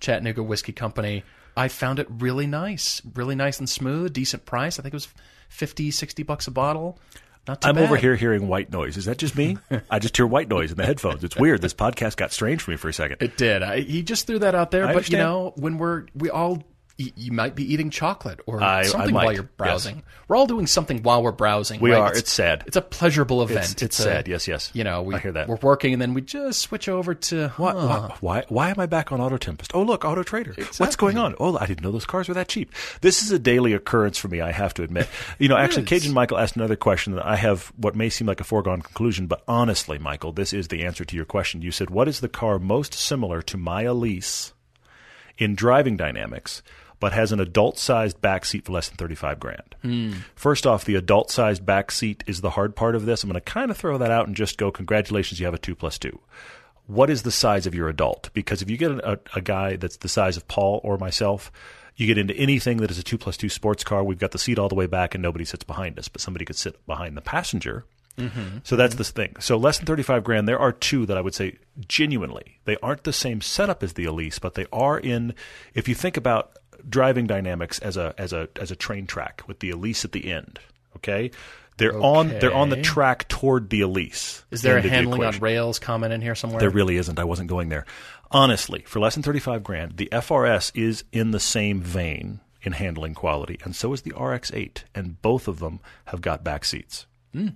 [0.00, 1.24] Chattanooga Whiskey Company.
[1.56, 4.78] I found it really nice, really nice and smooth, decent price.
[4.78, 5.08] I think it was
[5.48, 6.98] 50, 60 bucks a bottle.
[7.46, 7.84] Not too I'm bad.
[7.84, 8.96] over here hearing white noise.
[8.96, 9.58] Is that just me?
[9.90, 11.22] I just hear white noise in the headphones.
[11.22, 11.60] It's weird.
[11.60, 13.18] This podcast got strange for me for a second.
[13.20, 13.62] It did.
[13.62, 14.86] I, he just threw that out there.
[14.86, 16.62] I but you know, when we're we all,
[16.96, 19.50] you might be eating chocolate or I- I something might, while you're yes.
[19.56, 20.02] browsing.
[20.28, 21.80] We're all doing something while we're browsing.
[21.80, 22.00] We right?
[22.00, 22.16] are.
[22.16, 22.62] It's sad.
[22.66, 23.82] It's a pleasurable event.
[23.82, 24.28] it's a- sad.
[24.28, 24.70] Yes, yes.
[24.74, 25.48] You know, we, I hear that.
[25.48, 27.78] We're working and then we just switch over to Why, huh.
[27.78, 29.72] why, why, why am I back on Auto Tempest?
[29.74, 30.54] Oh, look, Auto Trader.
[30.78, 31.34] What's going on?
[31.40, 32.72] Oh, I didn't know those cars were that cheap.
[33.00, 35.08] This is a daily occurrence for me, I have to admit.
[35.38, 35.88] You know, actually, is.
[35.88, 39.26] Cajun Michael asked another question that I have what may seem like a foregone conclusion,
[39.26, 41.60] but honestly, Michael, this is the answer to your question.
[41.60, 44.52] You said, What is the car most similar to my Elise
[45.36, 46.62] in driving dynamics?
[47.04, 49.74] But has an adult-sized back seat for less than thirty-five grand.
[49.82, 50.12] Hmm.
[50.34, 53.22] First off, the adult-sized back seat is the hard part of this.
[53.22, 55.58] I'm going to kind of throw that out and just go, congratulations, you have a
[55.58, 56.18] two plus two
[56.86, 58.30] what is the size of your adult?
[58.32, 61.50] Because if you get a, a guy that's the size of Paul or myself,
[61.96, 64.02] you get into anything that is a two plus two sports car.
[64.02, 66.44] We've got the seat all the way back, and nobody sits behind us, but somebody
[66.44, 67.84] could sit behind the passenger.
[68.18, 68.58] Mm-hmm.
[68.62, 69.34] So that's the thing.
[69.40, 70.46] So less than thirty-five grand.
[70.46, 74.04] There are two that I would say genuinely they aren't the same setup as the
[74.04, 75.34] Elise, but they are in.
[75.74, 76.56] If you think about
[76.88, 80.30] driving dynamics as a as a as a train track with the Elise at the
[80.30, 80.58] end,
[80.96, 81.30] okay,
[81.76, 84.44] they're on they're on the track toward the Elise.
[84.50, 86.60] Is there a of the handling on rails comment in here somewhere?
[86.60, 87.18] There really isn't.
[87.18, 87.84] I wasn't going there.
[88.30, 93.14] Honestly, for less than 35 grand, the FRS is in the same vein in handling
[93.14, 97.06] quality, and so is the RX-8, and both of them have got back seats.
[97.32, 97.48] Hmm.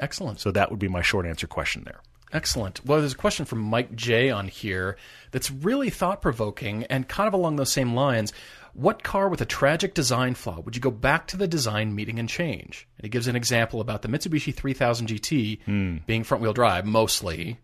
[0.00, 0.40] Excellent.
[0.40, 2.00] So that would be my short answer question there.
[2.32, 2.84] Excellent.
[2.84, 4.96] Well, there's a question from Mike J on here
[5.30, 8.32] that's really thought provoking and kind of along those same lines.
[8.76, 12.18] What car with a tragic design flaw would you go back to the design meeting
[12.18, 12.86] and change?
[12.98, 15.96] And he gives an example about the Mitsubishi 3000 GT hmm.
[16.06, 17.58] being front wheel drive mostly,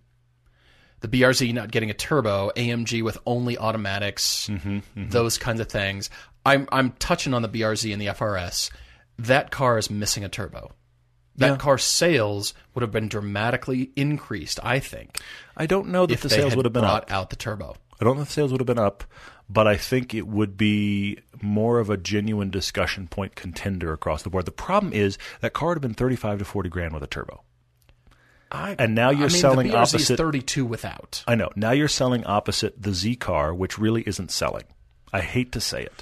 [1.01, 5.09] the BRZ not getting a turbo, AMG with only automatics, mm-hmm, mm-hmm.
[5.11, 6.09] those kinds of things.
[6.47, 8.71] I'm I'm touching on the BRZ and the FRS.
[9.19, 10.73] That car is missing a turbo.
[11.37, 11.57] That Yeah.
[11.57, 15.19] car's sales would have been dramatically increased, I think,
[15.57, 17.13] I don't know that if the sales would have been brought up.
[17.13, 17.77] out the turbo.
[18.01, 19.05] I don't know if the sales would have been up,
[19.53, 24.31] but I think it would be more of a genuine discussion point contender across the
[24.31, 24.45] board.
[24.47, 27.43] The problem is that car would have been 35 to 40 grand with a turbo.
[28.51, 31.25] I, And now you're I mean, selling the BRZ opposite- 32 without.
[31.27, 31.51] I know.
[31.57, 34.65] Now you're selling opposite the Z car, which really isn't selling.
[35.13, 35.93] I hate to say it.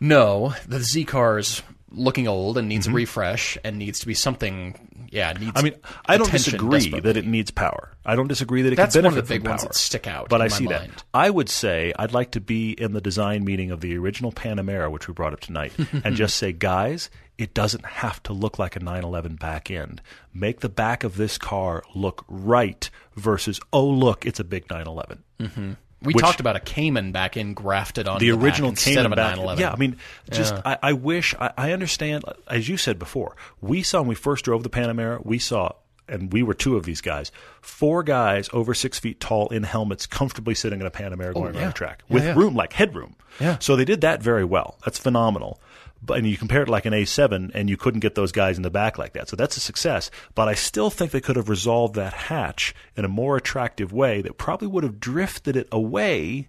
[0.00, 1.62] No, the Z car is
[1.92, 5.08] looking old and needs a refresh and needs to be something.
[5.10, 5.52] Yeah, needs.
[5.52, 5.58] Mm-hmm.
[5.58, 5.74] I mean,
[6.06, 7.90] I don't disagree that it needs power.
[8.04, 10.06] I don't disagree that it That's can one benefit of the big ones that stick
[10.06, 10.90] out But I my see mind.
[10.92, 11.04] that.
[11.12, 14.90] I would say I'd like to be in the design meeting of the original Panamera,
[14.90, 15.72] which we brought up tonight,
[16.04, 20.00] and just say, guys, it doesn't have to look like a 911 back end.
[20.32, 25.76] Make the back of this car look right versus, oh, look, it's a big 911.
[26.02, 29.06] We which- talked about a Cayman back in grafted on the the back original Cayman
[29.06, 29.36] of a back.
[29.36, 29.60] 911.
[29.60, 29.96] Yeah, I mean,
[30.30, 32.24] just I, I wish I, I understand.
[32.48, 35.72] As you said before, we saw when we first drove the Panamera, we saw,
[36.08, 37.30] and we were two of these guys,
[37.60, 41.42] four guys over six feet tall in helmets, comfortably sitting in a Panamera going oh,
[41.44, 41.66] around Oh, yeah.
[41.68, 42.34] the track Yeah, with yeah.
[42.34, 43.14] room like headroom.
[43.40, 43.58] Yeah.
[43.60, 44.76] So they did that very well.
[44.84, 45.60] That's phenomenal.
[46.04, 48.62] But and you compare it like an A7, and you couldn't get those guys in
[48.62, 49.28] the back like that.
[49.28, 50.10] So that's a success.
[50.34, 54.20] But I still think they could have resolved that hatch in a more attractive way
[54.22, 56.48] that probably would have drifted it away.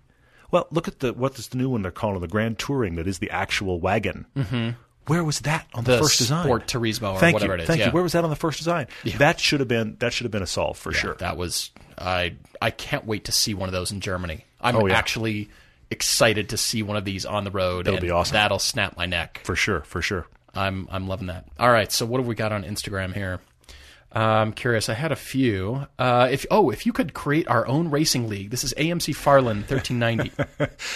[0.50, 3.08] Well, look at the what is the new one they're calling the Grand Touring that
[3.08, 4.26] is the actual wagon.
[4.36, 4.70] Mm-hmm.
[5.08, 6.46] Where was that on the, The first design?
[6.46, 7.60] Sport Turismo or Thank whatever you.
[7.60, 7.88] it is, Thank yeah.
[7.88, 7.92] you.
[7.92, 8.88] Where was that on the first design?
[9.18, 11.16] That should have been that should have been a solve for sure.
[11.16, 12.36] That was I.
[12.62, 14.46] I can't wait to see one of those in Germany.
[14.62, 14.96] I'm Oh, yeah.
[14.98, 15.50] actually
[15.94, 17.86] excited to see one of these on the road.
[17.86, 18.34] That'll and be awesome.
[18.34, 19.42] That'll snap my neck.
[19.46, 19.82] For sure.
[19.82, 20.28] For sure.
[20.54, 21.46] I'm I'm loving that.
[21.60, 23.40] All right, so what have we got on Instagram here?
[24.16, 24.90] Uh, I'm curious.
[24.90, 25.88] I had a few.
[25.98, 29.62] Uh, if oh, if you could create our own racing league, this is AMC Farland
[29.68, 30.32] 1390.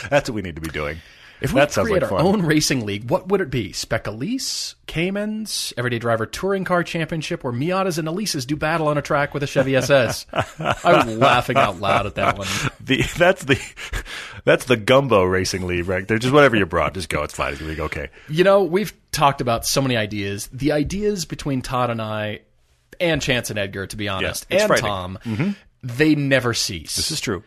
[0.09, 0.97] That's what we need to be doing.
[1.39, 2.25] If we that create like our fun.
[2.25, 3.71] own racing league, what would it be?
[3.71, 8.97] Spec Elise, Caymans, Everyday Driver Touring Car Championship, where Miatas and Elises do battle on
[8.97, 10.25] a track with a Chevy SS?
[10.33, 12.47] I was laughing out loud at that one.
[12.79, 13.59] the that's the
[14.47, 16.07] that's the gumbo racing league, right?
[16.07, 17.23] They're just whatever you brought, just go.
[17.23, 17.51] It's fine.
[17.51, 18.09] It's gonna be okay.
[18.29, 20.47] You know, we've talked about so many ideas.
[20.53, 22.39] The ideas between Todd and I,
[22.99, 24.77] and Chance and Edgar, to be honest, it's and.
[24.77, 25.19] Tom,
[25.83, 26.95] they never cease.
[26.95, 27.43] This is true.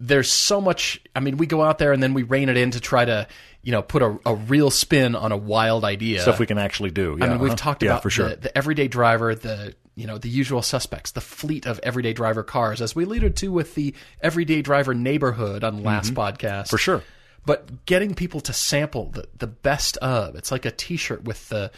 [0.00, 1.00] there's so much.
[1.16, 3.26] I mean, we go out there and then we rein it in to try to,
[3.62, 6.20] you know, put a, a real spin on a wild idea.
[6.20, 7.16] Stuff we can actually do.
[7.18, 7.56] Yeah, I mean, we've uh-huh.
[7.56, 8.28] talked yeah, about for sure.
[8.30, 12.42] the, the everyday driver, the you know the usual suspects, the fleet of everyday driver
[12.42, 16.70] cars, as we alluded to with the everyday driver neighborhood on last podcast, Mm-hmm.
[16.70, 17.02] For sure.
[17.44, 21.70] But getting people to sample the the best of, it's like a T-shirt with the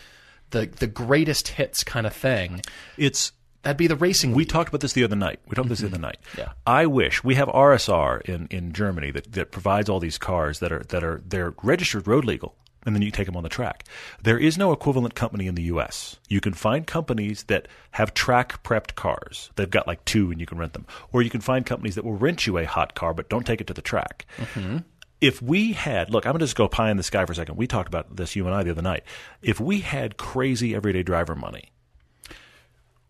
[0.50, 2.60] the the greatest hits kind of thing.
[2.96, 4.32] It's That'd be the racing.
[4.32, 4.50] we league.
[4.50, 5.40] talked about this the other night.
[5.46, 6.18] We talked about this the other night.
[6.32, 6.40] Mm-hmm.
[6.40, 6.52] Yeah.
[6.66, 10.70] I wish we have RSR in, in Germany that, that provides all these cars that
[10.70, 12.56] are that are they're registered road legal,
[12.86, 13.84] and then you take them on the track.
[14.22, 16.16] There is no equivalent company in the U.S.
[16.28, 19.50] You can find companies that have track prepped cars.
[19.56, 22.04] They've got like two, and you can rent them, or you can find companies that
[22.04, 24.26] will rent you a hot car but don't take it to the track.
[24.38, 24.78] Mm-hmm.
[25.20, 27.36] If we had, look, I'm going to just go pie in the sky for a
[27.36, 27.56] second.
[27.56, 29.04] We talked about this, you and I, the other night.
[29.40, 31.70] If we had crazy everyday driver money,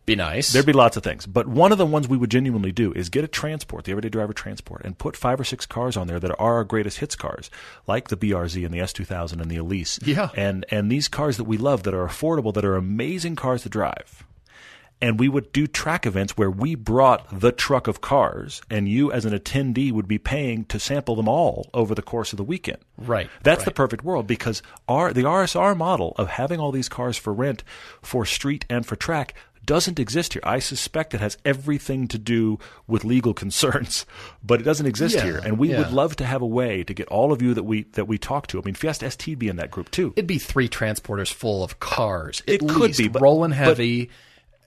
[0.07, 0.53] be nice.
[0.53, 3.09] There'd be lots of things, but one of the ones we would genuinely do is
[3.09, 6.21] get a transport, the everyday driver transport, and put five or six cars on there
[6.21, 7.51] that are our greatest hits cars,
[7.87, 9.99] like the BRZ and the S2000 and the Elise.
[10.05, 10.29] Yeah.
[10.37, 13.69] and and these cars that we love that are affordable, that are amazing cars to
[13.69, 14.25] drive.
[15.01, 19.11] And we would do track events where we brought the truck of cars, and you,
[19.13, 22.45] as an attendee, would be paying to sample them all over the course of the
[22.45, 22.79] weekend.
[22.97, 27.17] Right, That's the perfect world because our the RSR model of having all these cars
[27.17, 27.65] for rent
[28.03, 29.35] for street and for track
[29.65, 30.43] doesn't exist here.
[30.45, 34.07] I suspect it has everything to do with legal concerns,
[34.43, 35.39] but it doesn't exist Yeah, here.
[35.39, 35.79] And we yeah.
[35.79, 38.19] would love to have a way to get all of you that we that we
[38.19, 38.59] talk to.
[38.59, 40.12] I mean, Fiesta ST be in that group too.
[40.17, 42.43] It'd be three transporters full of cars.
[42.47, 44.11] It at could be, but- rolling but- heavy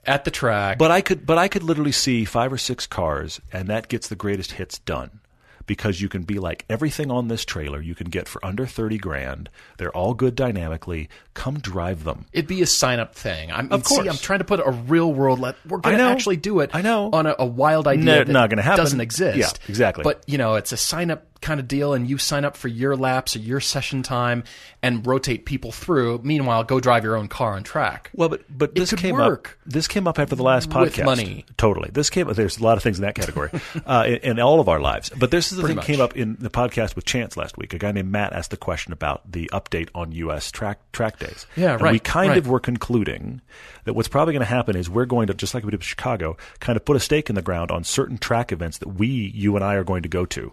[0.05, 0.77] at the track.
[0.77, 4.07] But I could, but I could literally see five or six cars, and that gets
[4.07, 5.19] the greatest hits done.
[5.67, 8.97] Because you can be like everything on this trailer, you can get for under thirty
[8.97, 9.49] grand.
[9.77, 11.09] They're all good dynamically.
[11.35, 12.25] Come drive them.
[12.33, 13.51] It'd be a sign up thing.
[13.51, 14.07] I'm, Of see, course.
[14.07, 15.39] I'm trying to put a real world.
[15.39, 16.71] Let, we're going to actually do it.
[16.73, 17.09] I know.
[17.13, 18.77] on a, a wild idea No, that not gonna happen.
[18.77, 19.37] doesn't exist.
[19.37, 20.03] Yeah, exactly.
[20.03, 22.67] But you know, it's a sign up kind of deal, and you sign up for
[22.67, 24.43] your laps or your session time,
[24.81, 26.21] and rotate people through.
[26.23, 28.09] Meanwhile, go drive your own car on track.
[28.13, 29.71] Well, but but this came work up.
[29.71, 31.05] This came up after the last with podcast.
[31.05, 31.45] money.
[31.57, 31.89] totally.
[31.91, 32.31] This came.
[32.33, 33.49] There's a lot of things in that category
[33.85, 35.09] uh, in, in all of our lives.
[35.17, 35.85] But this is the Pretty thing much.
[35.85, 37.73] came up in the podcast with Chance last week.
[37.73, 40.51] A guy named Matt asked the question about the update on U.S.
[40.51, 41.45] track track days.
[41.55, 42.37] Yeah, And right, We kind right.
[42.37, 43.41] of were concluding
[43.85, 45.85] that what's probably going to happen is we're going to just like we did with
[45.85, 49.07] Chicago, kind of put a stake in the ground on certain track events that we,
[49.07, 50.51] you and I, are going to go to.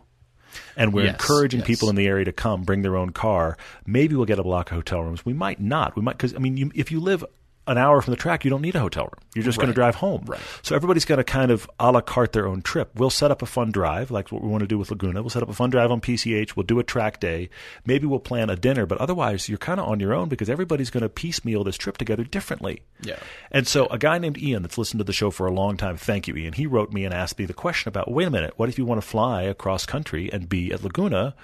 [0.77, 1.67] And we're Yes, encouraging yes.
[1.67, 3.57] people in the area to come, bring their own car.
[3.87, 5.25] Maybe we'll get a block of hotel rooms.
[5.25, 5.97] We might not.
[5.97, 7.25] We might because I mean, you, if you live
[7.67, 9.21] an hour from the track, you don't need a hotel room.
[9.35, 10.25] You're just going to drive home.
[10.27, 10.41] Right.
[10.63, 12.91] So everybody's going to kind of a la carte their own trip.
[12.95, 15.23] We'll set up a fun drive, like what we want to do with Laguna.
[15.23, 16.57] We'll set up a fun drive on PCH.
[16.57, 17.49] We'll do a track day.
[17.87, 20.91] Maybe we'll plan a dinner, but otherwise you're kind of on your own because everybody's
[20.91, 22.83] going to piecemeal this trip together differently.
[23.01, 23.19] Yeah.
[23.51, 25.97] And so a guy named Ian that's listened to the show for a long time,
[25.97, 28.55] thank you, Ian, he wrote me and asked me the question about, wait a minute,
[28.57, 31.35] what if you want to fly across country and be at Laguna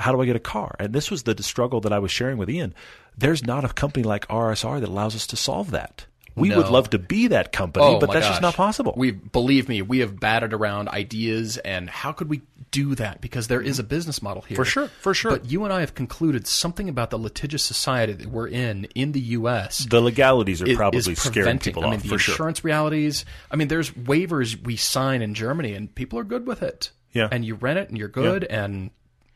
[0.00, 0.74] how do I get a car?
[0.78, 2.74] And this was the struggle that I was sharing with Ian.
[3.20, 6.06] There's not a company like RSR that allows us to solve that.
[6.36, 8.94] We would love to be that company, Oh, but that's just not possible.
[8.96, 12.40] We believe me, we have batted around ideas and how could we
[12.70, 13.20] do that?
[13.20, 14.56] Because there is a business model here.
[14.56, 15.32] For sure, for sure.
[15.32, 19.12] But you and I have concluded something about the litigious society that we're in in
[19.12, 22.18] the US the legalities are is- probably is scaring people I mean, off the for
[22.18, 22.32] sure.
[22.34, 23.24] insurance realities.
[23.50, 26.92] I mean, there's waivers we sign in Germany, and people are good with it.
[27.12, 27.28] Yeah.
[27.30, 28.90] and you rent it, and you're good, and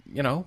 [0.06, 0.46] you know,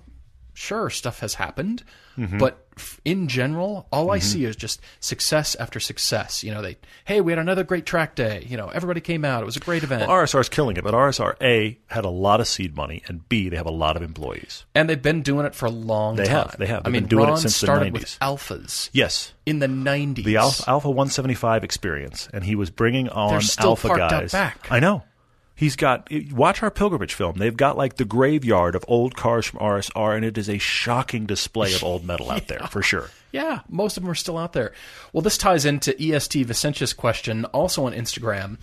[0.54, 1.84] sure, stuff has happened,
[2.18, 2.38] Mm-hmm.
[2.38, 2.64] but
[3.04, 6.44] in general, all I see is just success after success.
[6.44, 8.44] You know, they, hey, we had another great track day.
[8.48, 9.42] You know, everybody came out.
[9.42, 12.40] It was a great event, RSR is killing it, but RSR A had a lot
[12.40, 14.64] of seed money, and B they have a lot of employees.
[14.74, 16.34] and they've been doing it for a long They time.
[16.48, 16.80] have, they have.
[16.80, 17.92] I They've mean, been doing it Ron since the 90s.
[17.92, 20.24] with alphas Yes, in the '90s.
[20.24, 24.32] the Alfa, Alfa 175 experience, and he was bringing on Alfa guys.
[24.32, 24.66] back.
[24.70, 25.02] I know.
[25.58, 27.38] He's got watch our pilgrimage film.
[27.38, 31.26] They've got like the graveyard of old cars from RSR, and it is a shocking
[31.26, 33.10] display of old metal out there for sure.
[33.30, 34.72] Yeah, most of them are still out there.
[35.12, 38.56] Well, this ties into EST Vicentius' question, also on Instagram,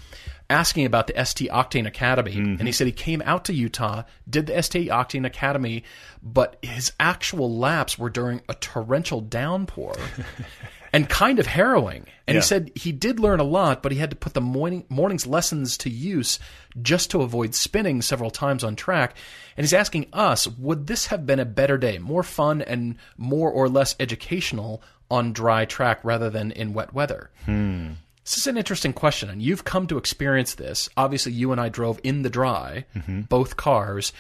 [0.50, 2.34] asking about the ST Octane Academy.
[2.34, 2.56] Mm-hmm.
[2.58, 5.84] And he said he came out to Utah, did the ST Octane Academy,
[6.24, 9.96] but his actual laps were during a torrential downpour.
[10.96, 12.06] And kind of harrowing.
[12.28, 12.42] And Yeah.
[12.42, 15.28] he said he did learn a lot, but he had to put the morning morning's
[15.28, 16.40] lessons to use
[16.82, 19.16] just to avoid spinning several times on track.
[19.58, 23.52] And he's asking us, would this have been a better day, more fun and more
[23.52, 24.82] or less educational
[25.12, 27.30] on dry track rather than in wet weather?
[27.46, 27.92] Hmm.
[28.24, 30.90] This is an interesting question, and you've come to experience this.
[30.98, 33.22] Obviously, you and I drove in the dry, mm-hmm.
[33.22, 34.14] both cars.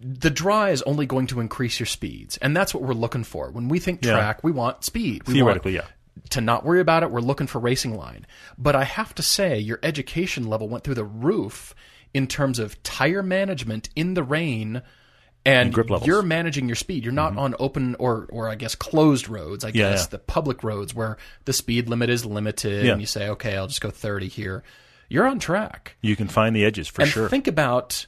[0.00, 3.50] The dry is only going to increase your speeds, and that's what we're looking for.
[3.50, 4.12] When we think Yeah.
[4.12, 5.26] track, we want speed.
[5.26, 5.90] We Theoretically, want yeah.
[6.30, 8.26] To not worry about it, we're looking for racing line.
[8.56, 11.74] But I have to say, your education level went through the roof
[12.14, 14.82] in terms of tire management in the rain.
[15.46, 17.04] And grip you're managing your speed.
[17.04, 17.40] You're not mm-hmm.
[17.40, 19.64] on open or, or I guess closed roads.
[19.64, 20.10] I Yeah, guess yeah.
[20.12, 22.92] the public roads where the speed limit is limited, Yeah.
[22.92, 24.62] and you say, okay, I'll just go 30 here.
[25.10, 25.96] You're on track.
[26.00, 27.28] You can find the edges for and sure.
[27.28, 28.06] think about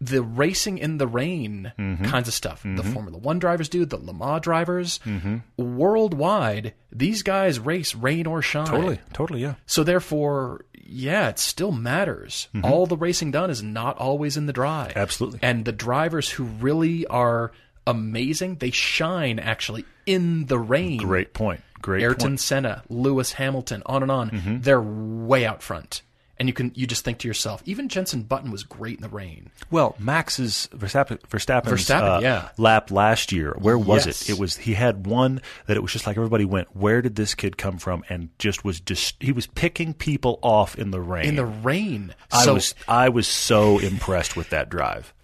[0.00, 2.04] the racing in the rain Mm-hmm.
[2.04, 2.62] kinds of stuff.
[2.64, 5.00] The Formula One drivers do, the Le Mans drivers.
[5.04, 5.36] Mm-hmm.
[5.78, 8.66] Worldwide, these guys race rain or shine.
[8.66, 9.54] totally, totally, yeah.
[9.66, 12.48] So therefore, yeah, it still matters.
[12.62, 14.88] All the racing done is not always in the dry.
[14.90, 14.98] Mm-hmm.
[14.98, 15.38] Absolutely.
[15.42, 17.52] And the drivers who really are
[17.86, 20.98] amazing, they shine actually in the rain.
[20.98, 21.60] Great point.
[21.80, 22.32] Great Ayrton point.
[22.34, 22.36] Mm-hmm.
[22.38, 24.60] Senna, Lewis Hamilton, on and on.
[24.62, 26.02] They're way out front.
[26.38, 29.08] And you can you just think to yourself, even Jensen Button was great in the
[29.08, 29.50] rain.
[29.70, 32.48] Well, Max's Verstappen, Verstappen's Verstappen, uh, yeah.
[32.58, 33.54] lap last year.
[33.58, 34.28] Where was Yes.
[34.28, 34.32] it?
[34.34, 36.76] It was he had one that it was just like everybody went.
[36.76, 38.04] Where did this kid come from?
[38.10, 41.26] And just was just he was picking people off in the rain.
[41.26, 42.14] In the rain.
[42.30, 45.14] I so was I was so impressed with that drive.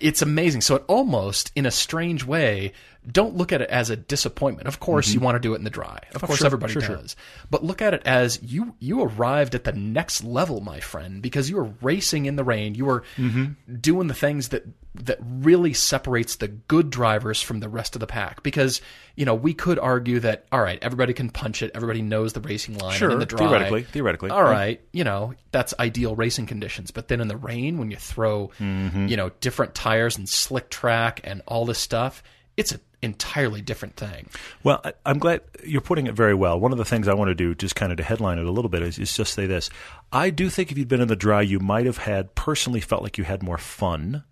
[0.00, 0.60] it's amazing.
[0.60, 2.72] So it almost, in a strange way,
[3.10, 4.68] don't look at it as a disappointment.
[4.68, 5.98] Of course, you want to do it in the dry.
[6.14, 6.36] Of course, Mm-hmm.
[6.38, 6.96] sure, everybody sure, sure.
[6.96, 7.16] does.
[7.50, 11.48] But look at it as you you arrived at the next level, my friend, because
[11.48, 12.74] you were racing in the rain.
[12.74, 13.76] You were Mm-hmm.
[13.76, 14.64] doing the things that
[14.96, 18.42] that really separates the good drivers from the rest of the pack.
[18.42, 18.80] Because
[19.16, 21.70] you know we could argue that all right, everybody can punch it.
[21.74, 22.98] Everybody knows the racing line.
[22.98, 24.30] Sure, in the dry, theoretically, theoretically.
[24.30, 26.90] All right, you know that's ideal racing conditions.
[26.90, 29.06] But then in the rain, when you throw Mm-hmm.
[29.06, 32.22] you know different tires and slick track and all this stuff,
[32.56, 34.28] it's an entirely different thing.
[34.62, 36.58] Well, I, I'm glad you're putting it very well.
[36.58, 38.50] One of the things I want to do, just kind of to headline it a
[38.50, 39.70] little bit, is, is just say this.
[40.12, 43.02] I do think if you'd been in the dry, you might have had personally felt
[43.02, 44.24] like you had more fun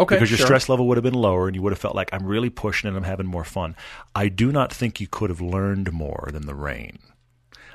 [0.00, 0.46] Okay, because your sure.
[0.46, 2.88] stress level would have been lower and you would have felt like I'm really pushing
[2.88, 3.76] and I'm having more fun.
[4.14, 7.00] I do not think you could have learned more than the rain.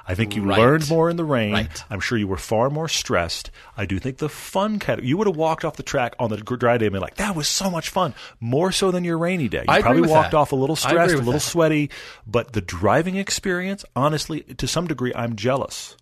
[0.07, 0.59] I think you Right.
[0.59, 1.53] learned more in the rain.
[1.53, 1.83] Right.
[1.89, 3.49] I'm sure you were far more stressed.
[3.75, 6.37] I do think the fun category, you would have walked off the track on the
[6.37, 8.13] dry day and been like, that was so much fun.
[8.39, 9.61] More so than your rainy day.
[9.67, 10.37] You I probably walked that.
[10.37, 11.39] off a little stressed, a little that.
[11.39, 11.89] sweaty,
[12.27, 15.95] but the driving experience, honestly, to some degree, I'm jealous.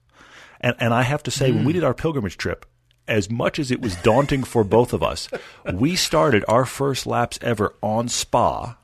[0.60, 1.58] And, and I have to say, Hmm.
[1.58, 2.66] when we did our pilgrimage trip,
[3.08, 5.30] as much as it was daunting for both of us,
[5.74, 8.76] we started our first laps ever on Spa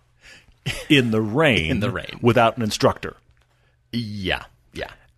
[0.89, 2.20] in the rain, In the rain.
[2.22, 3.15] without an instructor.
[3.91, 4.43] Yeah.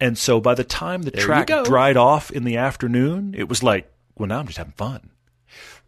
[0.02, 3.62] And so by the time the you track dried off in the afternoon, it was
[3.64, 5.12] like, well, now I'm just having fun.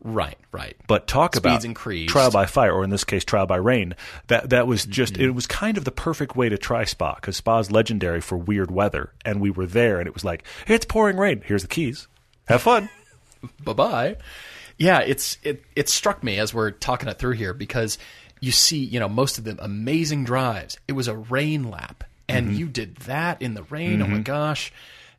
[0.05, 0.76] Right, right.
[0.88, 2.09] But talk Speeds about increased.
[2.11, 3.95] trial by fire, or in this case, trial by rain.
[4.28, 5.24] That that was just Mm-hmm.
[5.24, 8.38] it was kind of the perfect way to try Spa because Spa is legendary for
[8.38, 11.41] weird weather, and we were there, and it was like it's pouring rain.
[11.45, 12.07] Here's the keys.
[12.47, 12.89] Have fun.
[13.64, 14.18] bye bye.
[14.78, 17.97] Yeah, it's it it struck me as we're talking it through here because
[18.41, 20.78] you see, you know, most of the amazing drives.
[20.88, 22.55] It was a rain lap, and Mm-hmm.
[22.57, 24.01] you did that in the rain.
[24.01, 24.71] Oh my gosh,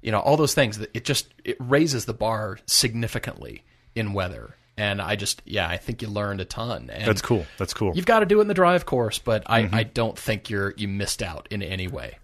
[0.03, 0.79] you know, all those things.
[0.79, 3.63] that It just it raises the bar significantly
[3.95, 4.57] in weather.
[4.77, 6.91] And I just, yeah, I think you learned a ton.
[6.91, 7.47] And That's cool.
[7.59, 7.93] That's cool.
[7.95, 9.75] You've got to do it in the drive course, but I, Mm-hmm.
[9.75, 12.19] I don't think you're you missed out in any way.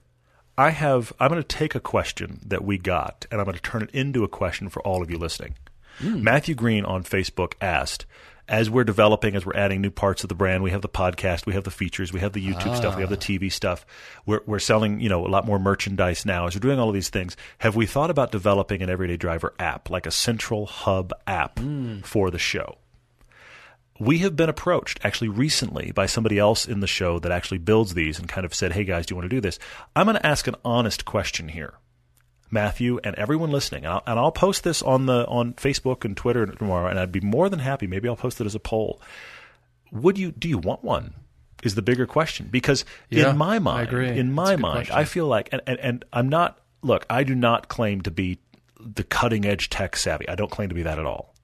[0.59, 1.13] I have.
[1.21, 3.91] I'm going to take a question that we got, and I'm going to turn it
[3.93, 5.55] into a question for all of you listening.
[6.01, 6.23] Hmm.
[6.23, 8.07] Matthew Green on Facebook asked,
[8.49, 11.47] as we're developing, as we're adding new parts of the brand, we have the podcast,
[11.47, 13.21] we have the features, we have the YouTube stuff, we have the ah.
[13.21, 13.87] TV stuff.
[14.27, 16.49] We're, we're selling, you know, a lot more merchandise now.
[16.49, 19.55] As we're doing all of these things, have we thought about developing an Everyday Driver
[19.61, 22.01] app, like a central hub app hmm.
[22.01, 22.79] for the show?
[24.01, 27.93] we have been approached actually recently by somebody else in the show that actually builds
[27.93, 29.59] these and kind of said, "Hey guys, do you want to do this?"
[29.95, 31.75] I'm going to ask an honest question here,
[32.51, 36.17] Matthew, and everyone listening, and I'll, and I'll post this on the on Facebook and
[36.17, 37.87] Twitter tomorrow, and I'd be more than happy.
[37.87, 39.01] Maybe I'll post it as a poll.
[39.93, 40.33] Would you?
[40.33, 41.15] Do you want one?
[41.63, 44.97] Is the bigger question because Yeah, in my mind, in my mind, question.
[44.97, 46.59] I feel like, and, and, and I'm not.
[46.83, 48.39] Look, I do not claim to be
[48.81, 50.27] the cutting edge tech savvy.
[50.27, 51.35] I don't claim to be that at all.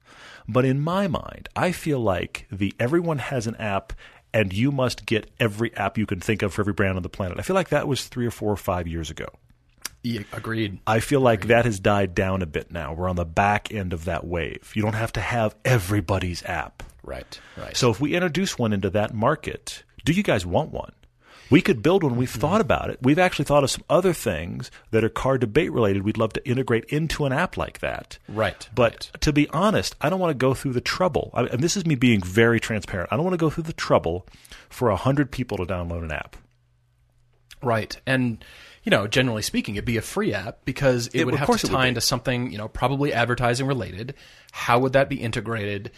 [0.47, 3.93] But in my mind, I feel like the everyone has an app
[4.33, 7.09] and you must get every app you can think of for every brand on the
[7.09, 7.37] planet.
[7.37, 9.27] I feel like that was three or four or five years ago.
[10.03, 10.79] Yeah, agreed.
[10.87, 12.93] I feel like that has died down a bit now.
[12.93, 14.71] We're on the back end of that wave.
[14.73, 16.83] You don't have to have everybody's app.
[17.03, 17.75] Right, right.
[17.75, 20.93] So if we introduce one into that market, do you guys want one?
[21.49, 22.17] We could build one.
[22.17, 22.61] We've thought mm-hmm.
[22.61, 22.99] about it.
[23.01, 26.03] We've actually thought of some other things that are car debate related.
[26.03, 28.17] We'd love to integrate into an app like that.
[28.27, 29.21] Right, But right.
[29.21, 31.31] to be honest, I don't want to go through the trouble.
[31.33, 33.11] I, and this is me being very transparent.
[33.11, 34.27] I don't want to go through the trouble
[34.69, 36.35] for a hundred people to download an app.
[37.63, 37.99] Right.
[38.05, 38.43] And,
[38.87, 41.67] you know, generally speaking, it'd be a free app because it, It- would have to
[41.67, 44.13] tie into something, you know, probably advertising related.
[44.53, 45.91] How would that be integrated?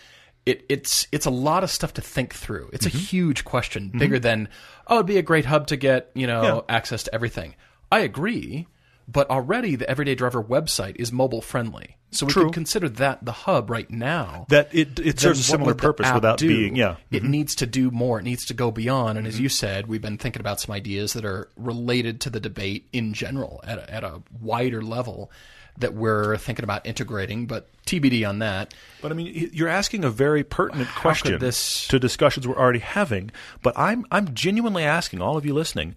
[0.48, 2.72] It, it's it's a lot of stuff to think through.
[2.74, 2.98] It's Mm-hmm.
[2.98, 4.50] a huge question, bigger than
[4.88, 6.76] oh, it'd be a great hub to get you know Yeah.
[6.76, 7.54] access to everything.
[7.92, 8.66] I agree,
[9.12, 12.44] but already the Everyday Driver website is mobile friendly, so we True.
[12.46, 14.46] could consider that the hub right now.
[14.50, 16.48] That it it serves a similar purpose without do?
[16.48, 16.92] being yeah.
[16.92, 17.16] Mm-hmm.
[17.16, 18.20] It needs to do more.
[18.20, 19.18] It needs to go beyond.
[19.18, 22.40] And as you said, we've been thinking about some ideas that are related to the
[22.40, 25.32] debate in general at a, at a wider level
[25.78, 27.48] that we're thinking about integrating.
[27.48, 28.74] But TBD on that.
[29.02, 32.80] But I mean, you're asking a very pertinent could question this- to discussions we're already
[32.80, 33.32] having.
[33.64, 35.96] But I'm I'm genuinely asking all of you listening: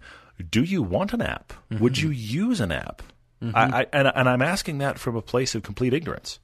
[0.49, 1.53] Do you want an app?
[1.71, 2.07] Would Mm-hmm.
[2.07, 3.01] you use an app?
[3.53, 6.39] I, I, and, and I'm asking that from a place of complete ignorance.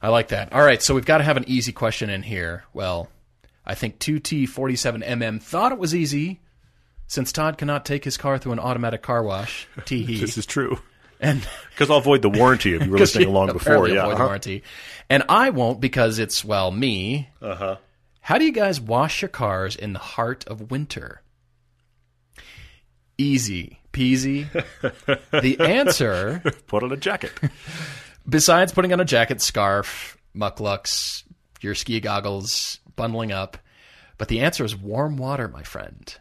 [0.00, 0.52] I like that.
[0.52, 2.64] All right, so we've got to have an easy question in here.
[2.72, 3.08] Well,
[3.66, 6.40] I think 2T47MM thought it was easy
[7.06, 9.68] since Todd cannot take his car through an automatic car wash.
[9.84, 10.18] Tee hee.
[10.20, 10.78] This is true
[11.20, 13.88] And because I'll avoid the warranty if you were listening along before.
[13.88, 14.24] Yeah, avoid the uh-huh.
[14.24, 14.62] warranty.
[15.10, 17.28] And I won't because it's well me.
[17.42, 17.46] Uh.
[17.46, 17.76] Uh-huh.
[18.20, 21.20] How do you guys wash your cars in the heart of winter?
[23.18, 24.46] Easy peasy.
[25.30, 27.32] the answer, put on a jacket.
[28.28, 31.24] besides putting on a jacket, scarf, mucklucks,
[31.62, 33.56] your ski goggles, bundling up,
[34.18, 36.14] but the answer is warm water, my friend.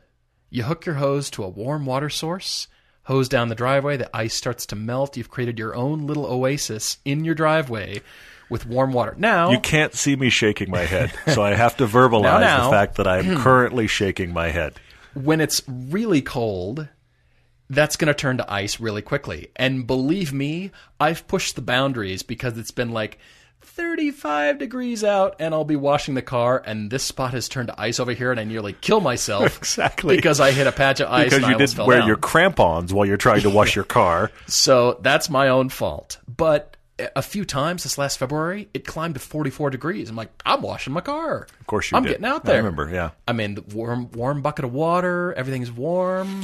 [0.50, 2.70] You hook your hose to a warm water source,
[3.04, 5.18] hose down the driveway, the ice starts to melt.
[5.18, 8.02] You've created your own little oasis in your driveway
[8.50, 9.16] with warm water.
[9.18, 12.64] Now, You can't see me shaking my head, so I have to verbalize Now, now.
[12.66, 14.76] the fact that I'm currently shaking my head.
[15.16, 16.88] When it's really cold,
[17.70, 19.50] that's going to turn to ice really quickly.
[19.56, 23.18] And believe me, I've pushed the boundaries because it's been like
[23.62, 27.82] 35 degrees out and I'll be washing the car and this spot has turned to
[27.82, 30.16] ice over here and I nearly kill myself Exactly.
[30.16, 32.08] because I hit a patch of ice Because you didn't wear down.
[32.08, 34.32] your crampons while you're trying to wash your car.
[34.48, 36.20] So that's my own fault.
[36.28, 36.75] But
[37.16, 40.10] a few times this last February, it climbed to 44 degrees.
[40.10, 41.48] I'm like, I'm washing my car.
[41.60, 42.10] Of course you I'm did.
[42.10, 42.56] getting out there.
[42.56, 43.12] I remember, yeah.
[43.28, 45.34] I mean, the warm, warm bucket of water.
[45.34, 46.44] Everything's warm.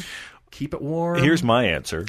[0.52, 1.24] Keep it warm.
[1.24, 2.06] Here's my answer.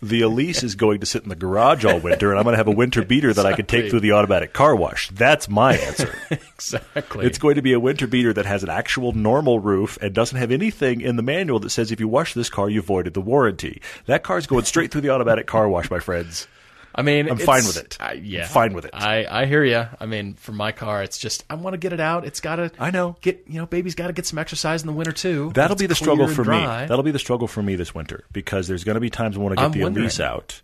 [0.00, 2.58] The Elise is going to sit in the garage all winter, and I'm going to
[2.58, 5.08] have a winter beater that I can take through the automatic car wash.
[5.08, 6.14] That's my answer.
[6.30, 7.26] exactly.
[7.26, 10.38] it's going to be a winter beater that has an actual normal roof and doesn't
[10.38, 13.20] have anything in the manual that says if you wash this car, you voided the
[13.20, 13.82] warranty.
[14.06, 16.46] That car's going straight through the automatic car wash, my friends.
[16.94, 17.96] I mean, I'm fine with it.
[18.00, 18.90] I- yeah, I'm fine with it.
[18.94, 19.86] I, I hear you.
[19.98, 22.24] I mean, for my car, it's just I want to get it out.
[22.26, 22.70] It's got to.
[22.78, 23.16] I know.
[23.20, 25.50] Get you know, baby's got to get some exercise in the winter too.
[25.54, 26.58] That'll be the struggle for me.
[26.58, 29.40] That'll be the struggle for me this winter because there's going to be times I
[29.40, 30.04] get I'm the wondering.
[30.04, 30.62] Elise out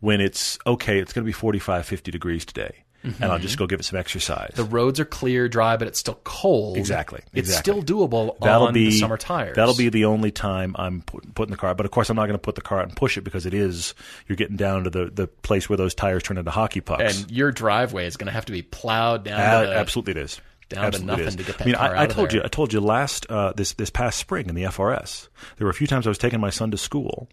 [0.00, 2.84] when it's okay, it's going to be 45, 50 degrees today.
[3.04, 4.50] And I'll just go give it some exercise.
[4.52, 4.62] Mm-hmm.
[4.62, 6.76] the roads are clear, dry, but it's still cold.
[6.76, 7.72] Exactly, It's exactly.
[7.82, 9.56] still doable that'll on be the summer tires.
[9.56, 11.70] That'll be the only time I'm put, putting the car.
[11.70, 11.76] out.
[11.76, 13.44] But of course, I'm not going to put the car out and push it because
[13.44, 13.94] it is
[14.28, 17.22] you're getting down to the, the place where those tires turn into hockey pucks.
[17.22, 19.64] and your driveway is going to have to be plowed down.
[19.64, 20.40] A- to, absolutely, it is.
[20.68, 21.36] down to Absolutely it nothing is.
[21.36, 22.36] to get that I mean, car I, out I told there.
[22.36, 25.26] you, I told you last uh, this this past spring in the FRS,
[25.56, 27.28] there were a few times I was taking my son to school,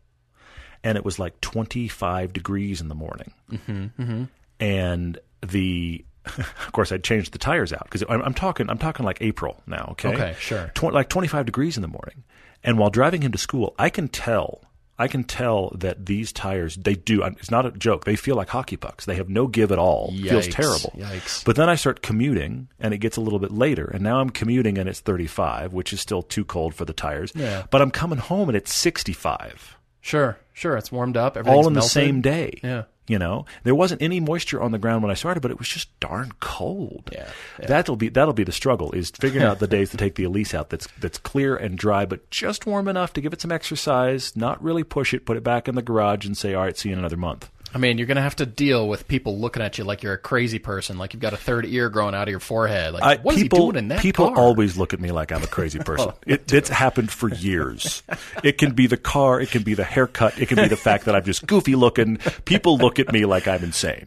[0.84, 4.24] and it was like 25 degrees in the morning, mm-hmm,
[4.59, 9.05] and the of course, I'd changed the tires out because I'm, I'm talking, I'm talking
[9.05, 9.89] like April now.
[9.91, 10.71] Okay, Okay, sure.
[10.75, 12.23] Tw- like 25 degrees in the morning,
[12.63, 14.61] and while driving him to school, I can tell.
[15.01, 18.49] I can tell that these tires, they do, it's not a joke, they feel like
[18.49, 19.05] hockey pucks.
[19.05, 20.09] They have no give at all.
[20.11, 20.91] It feels terrible.
[20.97, 21.45] Yikes.
[21.45, 23.85] But then I start commuting and it gets a little bit later.
[23.85, 27.31] And now I'm commuting and it's 35, which is still too cold for the tires.
[27.33, 27.65] Yeah.
[27.71, 30.75] But I'm coming home and it's 65 Sure, sure.
[30.75, 31.37] It's warmed up.
[31.47, 32.59] all in the same day.
[32.61, 32.83] Yeah.
[33.10, 35.68] You know, there wasn't any moisture on the ground when I started, but it was
[35.68, 37.10] just darn cold.
[37.12, 37.28] Yeah,
[37.60, 37.66] yeah.
[37.66, 40.53] That'll be that'll be the struggle is figuring out the days to take the Elise
[40.53, 44.36] out that's that's clear and dry, but just warm enough to give it some exercise,
[44.36, 46.89] not really push it, put it back in the garage and say, All right, see
[46.89, 47.49] you in another month.
[47.74, 50.13] I mean, you're going to have to deal with people looking at you like you're
[50.13, 52.93] a crazy person, like you've got a third ear growing out of your forehead.
[52.93, 54.38] Like, I, what is people, he doing in that people car?
[54.38, 56.09] always look at me like I'm a crazy person.
[56.09, 58.01] Oh, it, it's happened for years.
[58.43, 61.05] it can be the car, it can be the haircut, it can be the fact
[61.05, 62.17] that I'm just goofy looking.
[62.45, 64.05] People look at me like I'm insane.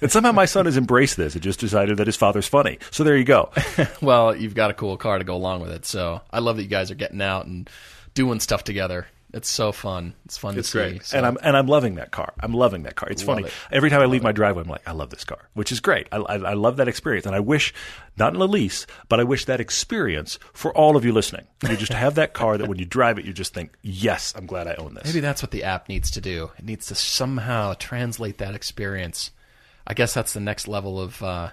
[0.00, 2.78] And somehow my son has embraced this and just decided that his father's funny.
[2.90, 3.50] So there you go.
[4.00, 5.84] well, you've got a cool car to go along with it.
[5.84, 7.68] So I love that you guys are getting out and
[8.14, 9.06] doing stuff together.
[9.32, 10.14] It's so fun.
[10.24, 10.90] It's fun It's to see.
[10.90, 11.04] great.
[11.04, 12.32] So- And I'm and I'm loving that car.
[12.40, 13.08] I'm loving that car.
[13.08, 13.46] It's Love funny.
[13.48, 13.52] it.
[13.70, 16.08] Every time I leave my driveway, I'm like, I love this car, which is great.
[16.10, 17.72] I, I, I love that experience, and I wish
[18.16, 21.46] not in the lease, but I wish that experience for all of you listening.
[21.68, 24.46] You just have that car that when you drive it, you just think, yes, I'm
[24.46, 25.04] glad I own this.
[25.04, 26.50] Maybe that's what the app needs to do.
[26.58, 29.30] It needs to somehow translate that experience.
[29.86, 31.50] I guess that's the next level of uh,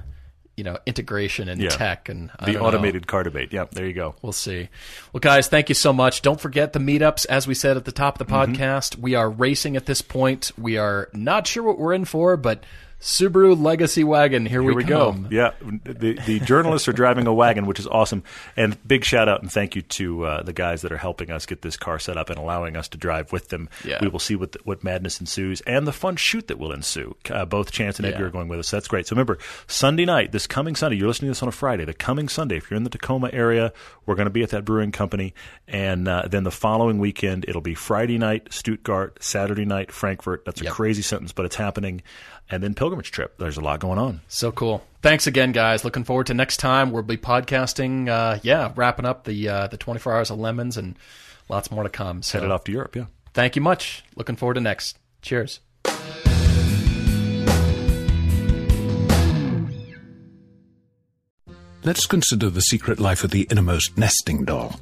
[0.58, 1.70] you know integration and Yeah.
[1.70, 2.68] tech and I the don't know.
[2.68, 3.54] automated car debate.
[3.54, 4.16] Yeah, there you go.
[4.22, 4.68] We'll see.
[5.14, 6.22] Well, guys, thank you so much.
[6.24, 7.26] Don't forget the meetups.
[7.28, 8.54] As we said at the top of the Mm-hmm.
[8.54, 10.52] podcast, we are racing at this point.
[10.58, 12.64] We are not sure what we're in for, but
[13.00, 15.12] Subaru Legacy Wagon, here, Here we go.
[15.12, 15.28] come.
[15.30, 18.24] Yeah, the the journalists are driving a wagon, which is awesome.
[18.56, 21.46] And big shout out and thank you to uh, the guys that are helping us
[21.46, 23.70] get this car set up and allowing us to drive with them.
[23.86, 24.00] Yeah.
[24.02, 27.16] We will see what what madness ensues and the fun shoot that will ensue.
[27.30, 28.14] Uh, both Chance and Yeah.
[28.14, 28.72] Edgar are going with us.
[28.72, 29.06] That's great.
[29.06, 29.38] So remember,
[29.68, 31.86] Sunday night, this coming Sunday, you're listening to this on a Friday.
[31.86, 33.74] The coming Sunday, if you're in the Tacoma area,
[34.08, 35.36] we're going to be at that brewing company,
[35.68, 40.46] and uh, then the following weekend, it'll be Friday night Stuttgart, Saturday night Frankfurt.
[40.46, 40.74] That's a Yep.
[40.74, 42.02] crazy sentence, but it's happening.
[42.50, 43.38] And then pilgrimage trip.
[43.38, 44.22] There's a lot going on.
[44.30, 44.82] So cool.
[45.02, 45.84] Thanks again, guys.
[45.84, 46.92] Looking forward to next time.
[46.92, 48.08] We'll be podcasting.
[48.08, 50.98] Uh, yeah, wrapping up the uh, the 24 hours of lemons and
[51.50, 52.24] lots more to come.
[52.24, 52.96] So Headed off to Europe.
[52.96, 53.06] Yeah.
[53.34, 54.04] thank you much.
[54.16, 54.98] Looking forward to next.
[55.22, 55.60] Cheers.
[61.84, 64.80] Let's consider the secret life of the innermost nesting doll.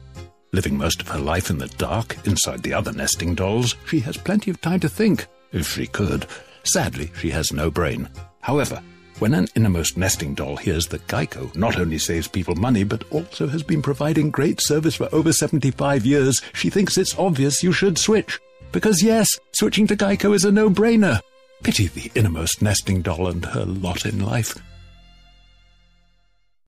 [0.51, 4.17] Living most of her life in the dark, inside the other nesting dolls, she has
[4.17, 6.25] plenty of time to think, if she could.
[6.65, 8.09] Sadly, she has no brain.
[8.41, 8.81] However,
[9.19, 13.47] when an innermost nesting doll hears that Geico not only saves people money, but also
[13.47, 17.97] has been providing great service for over 75 years, she thinks it's obvious you should
[17.97, 18.39] switch.
[18.71, 21.21] Because yes, switching to Geico is a no-brainer.
[21.63, 24.55] Pity the innermost nesting doll and her lot in life.